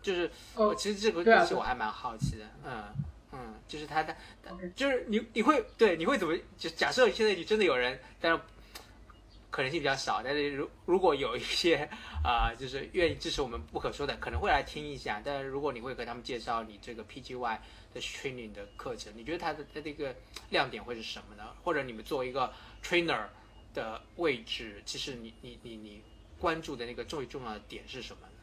[0.01, 2.83] 就是哦我其实这个东西我还蛮好奇的，嗯
[3.31, 4.13] 嗯，就是他的
[4.75, 8.41] 就是你你会对你会怎么就假设现在你真的有人，但是
[9.56, 11.88] 可能性比较少，但是如如果有一些
[12.26, 15.22] 啊、就是愿意支持我们不可说的，可能会来听一下。
[15.24, 17.58] 但是如果你会跟他们介绍你这个 PGY
[17.93, 20.14] 的 training 的课程，你觉得它的它这个
[20.49, 21.56] 亮点会是什么呢？
[21.64, 22.51] 或者你们作为一个
[22.84, 23.28] trainer
[23.74, 26.01] 的位置，其实你你你你
[26.38, 28.34] 关注的那个最重要的点是什么呢？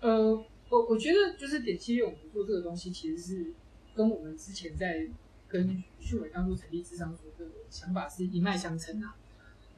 [0.00, 3.52] 呃，我我觉得就是点击我们做这个东西，其实是
[3.94, 5.06] 跟我们之前在
[5.50, 9.16] 跟旭伟当初成立智商所的想法是一脉相承啊。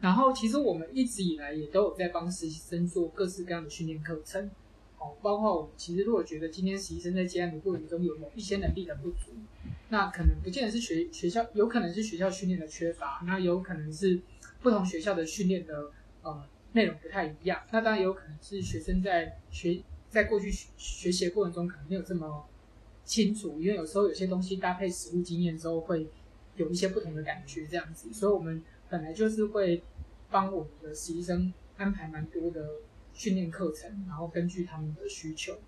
[0.01, 4.51] 然后其实我们一直以来也都有在帮实习生做各式各样的训练课程，
[4.99, 9.33] 哦，包括我们其实如果觉得今天实习生在接案的过程中有某一些能力的不足，
[9.91, 14.21] 那可能不见得是学学校，有可能是学校训练的缺乏，那有可能是
[14.61, 15.93] 不同学校的训练的
[16.23, 22.45] 呃内容不太一样，那当然也有可能是学生在学在过去学学习的过程中可能没有这么
[23.13, 26.09] 清楚，因为有时候有些东西搭配实务经验之后会
[26.57, 29.83] 有一些不同的感觉，这样子，所以我们本来就是会
[30.31, 32.67] 帮我们的实习生安排蛮多的
[33.13, 35.59] 训练课程，然后根据他们的需求。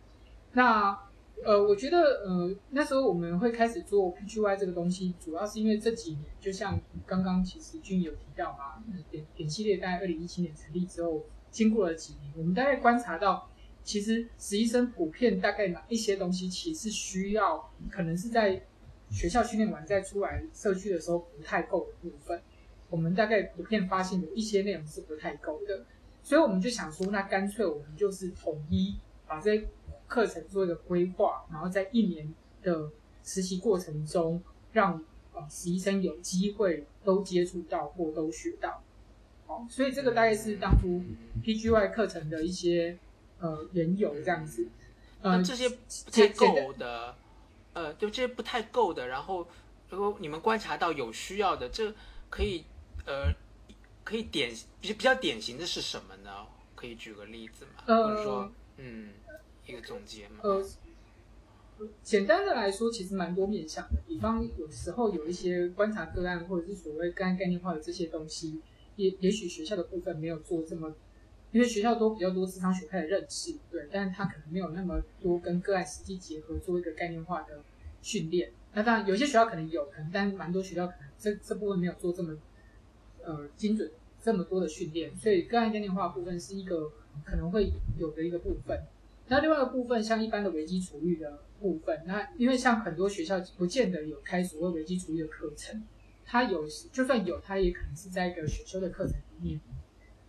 [0.55, 0.99] 那
[1.45, 13.51] 呃，我觉得呃那时候我们会开始做 PGY 这个东西，主要是因为这几年，就像刚刚其实君有提到嘛，点点系列大概二零一七年成立之后，经过了几年，我们大概观察到，
[13.85, 18.61] 其实实习生普遍大概哪一些东西，其实需要可能是在
[19.11, 22.41] 学校训练完再出来社区的时候不太够的部分，
[22.89, 25.85] 我们大概普遍发现有一些内容是不太够的，
[26.23, 29.69] 所以我们就想说，那干脆我们就是统一把这些
[30.09, 32.33] 课程做一个规划，然后在一年
[32.63, 32.91] 的
[33.23, 35.05] 实习过程中，让
[35.35, 38.83] 呃实习生有机会都接触到或都学到。
[39.47, 41.03] 好，所以这个大概是当初
[41.43, 42.99] PGY 课程的一些
[43.45, 44.67] 呃人有这样子。
[45.21, 47.15] 呃那，这些不太够的，
[47.75, 49.47] 呃，就这些不太够的，然后
[49.91, 51.93] 如果你们观察到有需要的，这
[52.31, 52.65] 可以
[53.07, 53.33] 呃
[54.03, 56.31] 可以典比比较典型的是什么呢？
[56.75, 57.83] 可以举个例子吗？
[57.87, 59.11] 呃或者说嗯
[59.67, 60.41] 一个总结吗？
[60.43, 60.63] 呃，
[62.03, 63.99] 简单的来说，其实蛮多面向的。
[64.07, 68.61] 比方有时候有一些观察个案，或者是所谓个案概念化的这些东西，
[68.97, 70.95] 也也许学校的部分没有做这么，
[71.55, 77.63] 因为学校都比较多智商学派的认识，对，但是他可能没有那么多跟个案实际结合做一个概念化的
[78.03, 78.51] 训练。
[78.73, 82.37] 那当然有些学校可能有，可能但蛮多学校可能这这部分没有做这么
[83.23, 83.89] 呃精准
[84.21, 86.91] 这么多的训练，所以个案概念化部分是一个
[87.25, 88.83] 可能会有的一个部分。
[89.29, 95.85] 那另外一个部分，像一般的危机处理的部分，那因为像很多学校不见得有开所谓危机处理的课程，
[96.25, 99.61] 它有就算有，它也可能是在一个选修的课程里面。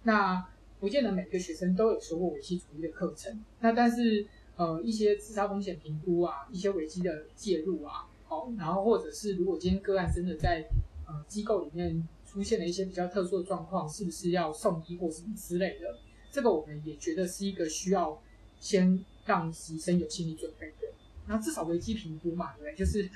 [0.03, 0.47] 那
[0.86, 3.43] 不见得每个学生都有修过危机处理的课程。
[3.59, 4.23] 那但是
[4.55, 10.63] 呃一些自杀风险评估啊，一些危机的介入啊，好，然后或者是如果今天个案真的在
[11.07, 15.97] 呃机构里面出现了一些比较特殊的状况，是不是要送医或什么之类的？
[16.29, 18.21] 这个我们也觉得是一个需要
[18.59, 20.93] 先让实习生有心理准备的。
[21.25, 22.75] 那至少危机评估嘛，对？
[22.75, 23.09] 就是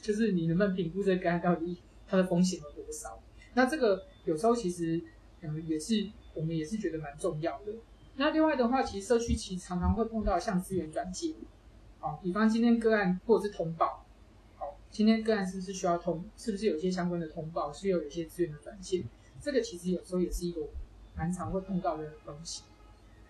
[0.00, 3.20] 就是你能不能评估这个个案到底它的风险有多少？
[3.54, 5.02] 那这个有时候其实
[5.40, 7.72] 嗯也是我们也是觉得蛮重要的。
[8.14, 11.34] 那另外的话，其实社区其实常常会碰到像资源转介，
[11.98, 14.06] 好，比方今天个案或者是通报，
[14.56, 19.04] 好，今天个案是不是需要通，是不是有一些相关的通报，是有一些资源的转介？
[19.40, 20.62] 这个其实有时候也是一个
[21.14, 22.62] 蛮常会碰到的东西。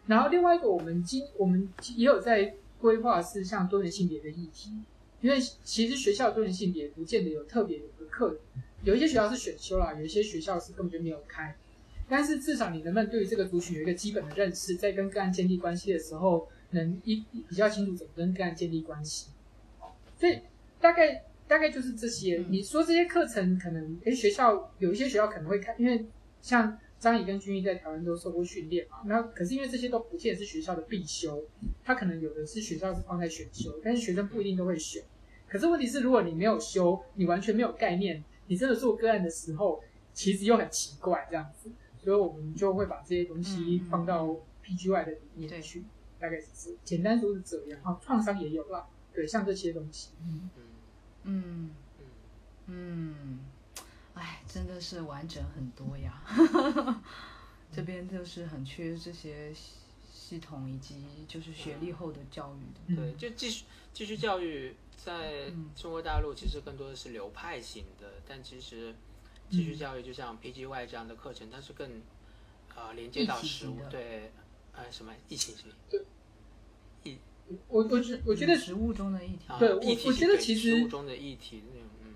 [0.06, 4.70] 然后另外一个，我们今我们也有在规划是像多元性别的议题，
[5.20, 8.36] 因为其实学校多元性别不见得有特别的课，
[8.84, 11.56] 有一些学校是选修啦，有一些学校是根本就没有开。
[12.08, 19.30] 但是至少你能不能对于这个族群有一个基本的认识，在跟个案建立关系的时候，能一比较清楚怎么跟个案建立关系。
[20.16, 20.40] 所以
[20.80, 22.38] 大概大概就是这些。
[22.38, 26.06] 嗯你说这些课程可能，诶，学校有一些学校可能会看，因为
[26.40, 28.98] 像张怡跟君毅在台湾都受过训练嘛。
[29.04, 31.44] 那可是因为这些都不见得是学校的必修，
[31.84, 35.02] 他可能有的是学校是放在选修，但是学生不一定都会选。
[35.48, 39.82] 可是问题是，如果你没有修，你完全没有概念，你真的做个案的时候，
[40.12, 41.70] 其实又很奇怪这样子。
[42.06, 44.28] 所以我们就会把这些东西放到
[44.64, 45.82] PGY 的里面去，
[46.20, 47.80] 大概是这简单说是这样。
[47.82, 50.62] 啊，创伤也有啦，对，像这些东西，嗯，嗯。
[51.24, 51.70] 嗯。
[52.68, 53.40] 嗯嗯，
[54.14, 56.22] 哎，真的是完整很多呀。
[57.72, 59.52] 这边就是很缺这些
[60.12, 63.02] 系统以及就是学历后的教育的。
[63.02, 65.70] 对，就继续继续教育，在嗯。
[65.74, 68.94] 中国大陆其实更多的是流派型的，但其实
[69.50, 71.88] 继续教育就像 PGY 这样的课程，它是更
[72.74, 74.30] 呃连接到实物，对，
[74.72, 77.16] 呃什么一体型，
[77.68, 79.44] 我我觉我觉得嗯实物中的议题。
[79.46, 82.14] 啊对我我觉得其实实物中的议题那种，嗯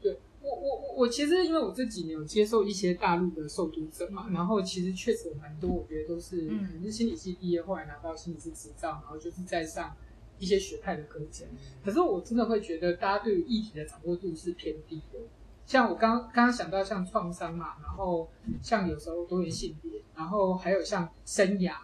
[0.00, 9.96] 对我我我我其实因为我这几年有接受一些大陆的受读者嘛，然后其实确实有蛮多，我觉得都是嗯可能是心理系毕业后来拿到心理师执照，然后就是在上
[10.40, 11.46] 一些学派的课程。
[11.84, 15.20] 可是我真的会觉得大家对于议题的掌握度是偏低的。
[15.66, 18.28] 像我刚刚刚想到像创伤嘛，然后
[18.60, 21.74] 像有时候多元性别，然后还有像生涯，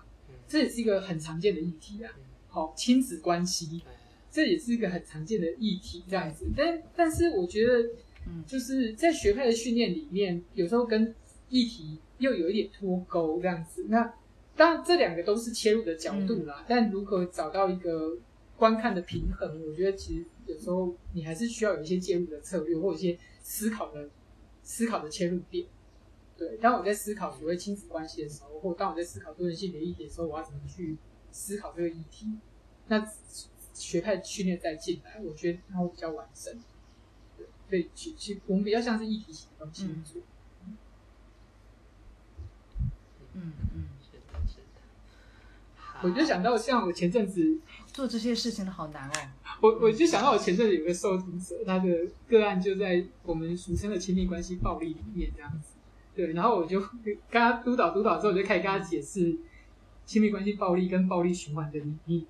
[0.47, 2.12] 这也是一个很常见的议题啊。
[2.49, 3.83] 好，亲子关系，
[4.31, 6.47] 这也是一个很常见的议题，这样子。
[6.57, 7.79] 但但是我觉得，
[8.26, 11.14] 嗯就是在学派的训练里面，有时候跟
[11.49, 13.85] 议题又有一点脱钩，这样子。
[13.89, 14.12] 那
[14.57, 18.16] 当然，这两个都是切入的角度啦，但如何找到一个
[18.57, 23.16] 观看的平衡，我觉得其实有时候你还是需要有一些介入的策略，或者一些
[23.49, 24.11] 思考的
[24.62, 25.66] 思考的切入点。
[26.36, 30.99] 对，当我在思考所谓亲子关系的时候，或当我在思考多元性别议题的时候，我要怎么去
[31.32, 32.38] 思考这个议题？
[32.88, 33.11] 那
[33.72, 36.55] 学派训练再进来，我觉得它会比较完整。
[37.38, 40.22] 对，所以其其我们比较像是议题型的东西嗯做。
[43.32, 46.01] 嗯嗯，是的，是的。
[46.03, 47.59] 我就想到，像我前阵子，
[47.99, 49.12] 做这些事情的好难哦。
[49.61, 51.88] 我我就想到我前阵子有个受读者，他的
[52.28, 55.74] 个案就在我们俗称的亲密关系暴力里面这样子。
[56.14, 59.36] 对，然后我就跟他督导督导之后，我就开始跟他解释
[60.07, 62.24] 亲密关系暴力跟暴力循环的理念。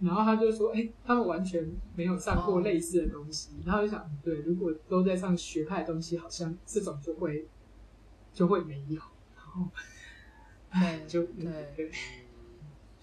[0.00, 1.66] 然后他就说：“哎、他们完全
[1.96, 3.52] 没有上过类似的东西。
[3.64, 7.46] 然后我就想，嗯对，如果都在上学派的东西，好像这种就会
[8.34, 9.00] 就会没有。
[9.34, 9.70] 然后，
[10.68, 11.90] 唉对就对对，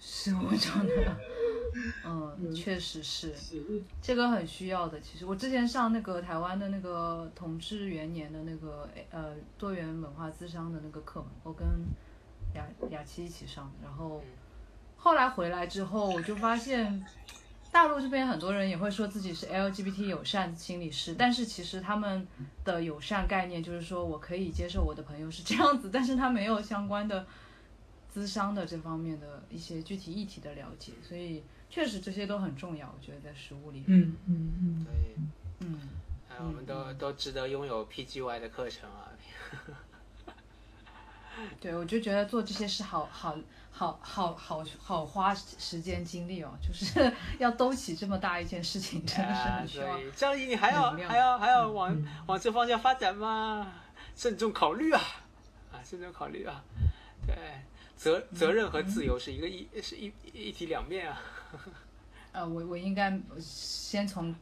[0.04, 1.16] 是我中的，
[2.04, 3.62] 嗯，嗯确实是是，
[4.02, 5.00] 这个很需要的。
[5.00, 5.24] 其实。
[5.24, 11.64] 我之前上那个台湾的那个同治元年的那个呃多元文化咨商的那个课嘛，我跟
[12.54, 14.20] 雅雅琪一起上，然后
[14.96, 17.04] 后来回来之后，我就发现
[17.70, 22.26] 大陆这边很多人也会说自己是 LGBT 友善心理师，但是其实他们
[22.64, 27.24] 的友善概念就是说我可以接受我的朋友是这样子，但是他没有相关的
[28.14, 34.92] 咨商的这方面的一些具体议题的了解，所以确实这些都很重要，我觉得在实务里，嗯嗯嗯，对，
[35.60, 35.80] 嗯，
[36.28, 39.08] 哎，我们都都值得拥有 PGY 的课程啊。
[41.58, 43.34] 对，我就觉得做这些事好好
[43.70, 47.10] 好好好好花时间精力哦，就是
[47.40, 53.72] 要兜起这么大一件事情，真的是啊，很需要所以张怡，你还要还要还要往嗯往这方向发展吗？
[54.14, 55.00] 慎重考虑啊，
[55.72, 56.62] 啊，慎重考虑啊。
[57.26, 57.34] 对，
[58.02, 61.22] 责责任和自由是一个一是一一体两面啊。
[62.32, 64.34] 呃，我我应该先从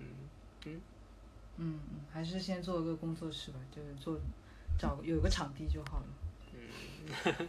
[0.00, 0.06] 嗯
[0.66, 0.80] 嗯，
[1.58, 1.80] 嗯，嗯
[2.10, 4.18] 还是先做一个工作室吧，就是做
[4.76, 6.06] 找有个场地就好了。
[6.52, 7.48] 嗯。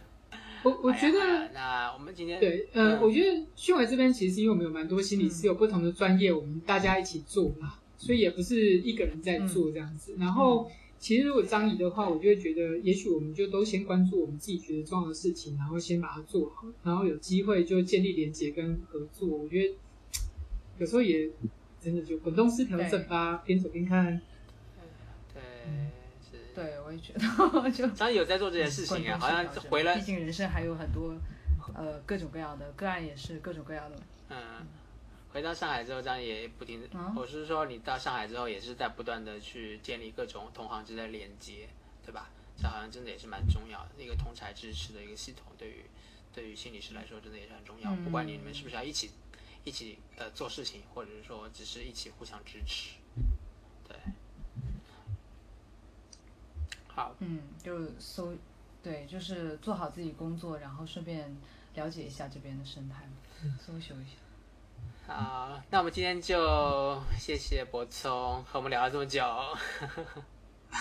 [0.62, 3.02] 我我觉得那我们今天对，呃，嗯。
[3.02, 10.14] 我觉得训伟这边其实因为我们有蛮多心理师，有不同的专业，我们大家一起做嘛，所以也不是一个人在做这样子。
[10.18, 19.28] 然后，其实如果张仪的话，我就会觉得，也许我们就都先关注我们自己觉得重要的事情，然后先把它做好，然后有机会就建立连接跟合作。
[19.28, 19.74] 我觉得
[20.78, 21.30] 有时候也
[21.80, 24.20] 真的就滚动式调整吧，边走边看。
[25.32, 25.42] 对
[26.22, 26.38] 是。
[26.54, 31.14] 对，我也觉得就张毅有在做这件事情啊， 好像回来毕竟人生还有很多
[31.74, 33.96] 呃各种各样的个案，也是各种各样的。
[34.30, 34.36] 嗯，
[35.36, 36.80] 回到上海之后，张毅也不停
[37.14, 41.68] 我是说你到上海之后也是在不断的去建立各种同行之间的连接，
[42.02, 42.30] 对吧？
[42.56, 45.84] 这好像真的也是蛮重要的，一个同才支持的一个系统，对于
[46.32, 47.92] 对于心理师来说真的也是很重要。
[47.92, 49.10] 嗯不管你们是不是要一起
[49.64, 52.96] 一起呃做事情，或者是说只是一起互相支持，
[53.86, 53.94] 对。
[56.88, 58.34] 好，嗯，就搜，
[58.82, 61.36] 对，就是做好自己工作，然后顺便
[61.74, 63.06] 了解一下这边的生态，
[63.60, 64.12] 搜寻一下。
[65.06, 69.22] 好，那我们今天就谢谢博聪和我们聊了这么久。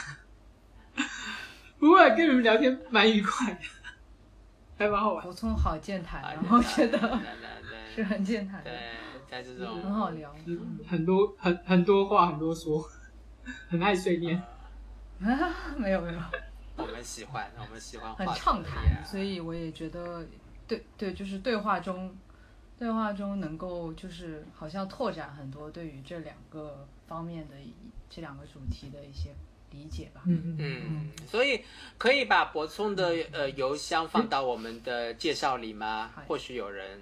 [1.78, 3.60] 不会跟你们聊天蛮愉快的，
[4.80, 5.24] 还蛮好玩。
[5.24, 7.20] 博聪好健谈，啊然后觉得
[7.94, 10.34] 是很健谈对的，对，在这种很好聊。
[10.46, 12.84] 嗯，很多很很多话很多说，
[13.70, 14.42] 很爱碎念。
[15.20, 16.20] 没有没有，
[16.78, 20.26] 我们喜欢，我们喜欢很畅谈，所以我也觉得，
[20.68, 22.14] 对对，就是对话中，
[22.78, 27.56] 对话中能够就是好像拓展很多对于这两个方面的
[28.10, 29.34] 这两个主题的一些
[29.72, 30.22] 理解吧。
[30.26, 31.64] 嗯嗯嗯，所以
[31.98, 36.12] 可以把博聪的呃邮箱放到我们的介绍里吗？
[36.14, 37.00] 嗨或许有人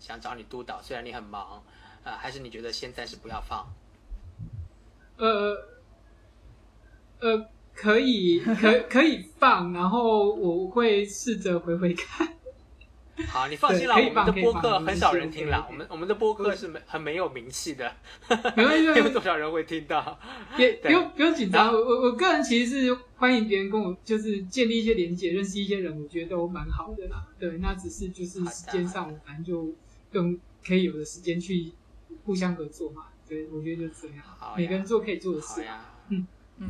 [0.00, 1.62] 想找你督导，虽然你很忙，
[2.02, 3.66] 呃，还是你觉得现在是不要放？
[5.18, 5.56] 呃
[7.20, 12.35] 呃，可以可可以放，然后我会试着回回看。
[13.28, 17.90] 好，你放心了，我们的播客很少人听了，我们我们的播客是没很没有名气的，
[18.28, 20.18] 没关系，没 没有多少人会听到。
[20.56, 21.72] 对也不用不用紧张。
[21.72, 27.26] 我我我个人其实是欢迎别人跟我就是建立一些连接，认识一些人，我觉得都蛮好的啦。
[27.38, 29.74] 对，那只是就是时间上，我反正就
[30.12, 31.72] 用可以有的时间去
[32.24, 33.06] 互相合作嘛。
[33.26, 35.60] 对，我觉得就这样好，每个人做可以做的事。
[35.60, 36.26] 好呀，嗯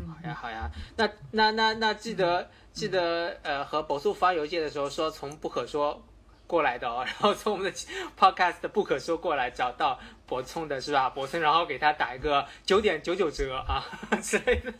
[0.08, 0.70] 好呀，好呀。
[0.96, 6.02] 那那那那记得记得呃，和博素发邮件的时候说从不可说
[6.46, 7.78] 过来的哦，然后从我们的
[8.18, 11.10] podcast 的不可说过来找到博聪的是吧？
[11.10, 13.84] 博聪，然后给他打一个九点九九折啊
[14.22, 14.72] 之类的，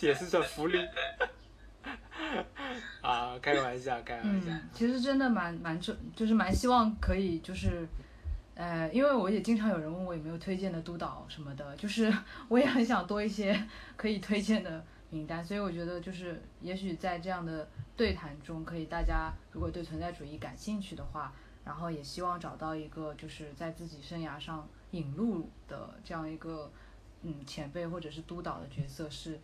[0.00, 0.78] 也是种福利。
[3.00, 4.50] 啊，开个玩笑，开个玩笑。
[4.50, 7.88] 嗯，其实真的蛮蛮就就是蛮希望可以就是，
[8.54, 12.12] 呃，因为我也经常有人问我有没有推荐的督导什么的，就是
[12.48, 13.58] 我也很想多一些
[13.96, 21.32] 可以推荐的名单，所以我觉得就是也许在这样的对谈中，可以大家如果对存在主义感兴趣的话，
[21.64, 26.70] 然后也希望找到一个就是在自己生涯上引路的这样一个
[27.22, 29.38] 嗯前辈或者是督导的角色是。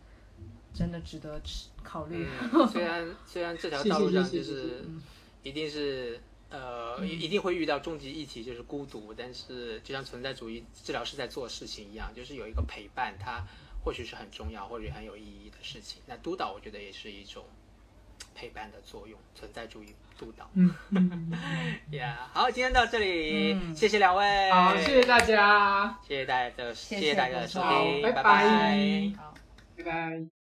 [0.71, 1.41] 真的值得
[1.81, 2.27] 考虑。
[2.53, 4.85] 嗯， 虽然虽然这条道路上就是
[5.41, 6.19] 一定是
[6.51, 13.43] 呃一一定会遇到终极议题，就是孤独，但是就像存在主义治疗师在做事情一样，就是有一个陪伴，它
[13.83, 16.01] 或许是很重要或者很有意义的事情。
[16.05, 17.45] 那督导我觉得也是一种
[18.35, 20.49] 陪伴的作用，存在主义督导。
[20.53, 20.73] 嗯
[21.91, 29.33] 呀好，今天到这里，嗯谢谢两位，好，谢谢大家，谢谢大家的谢谢大家的收谢听，拜拜拜好。
[29.77, 30.36] 拜拜。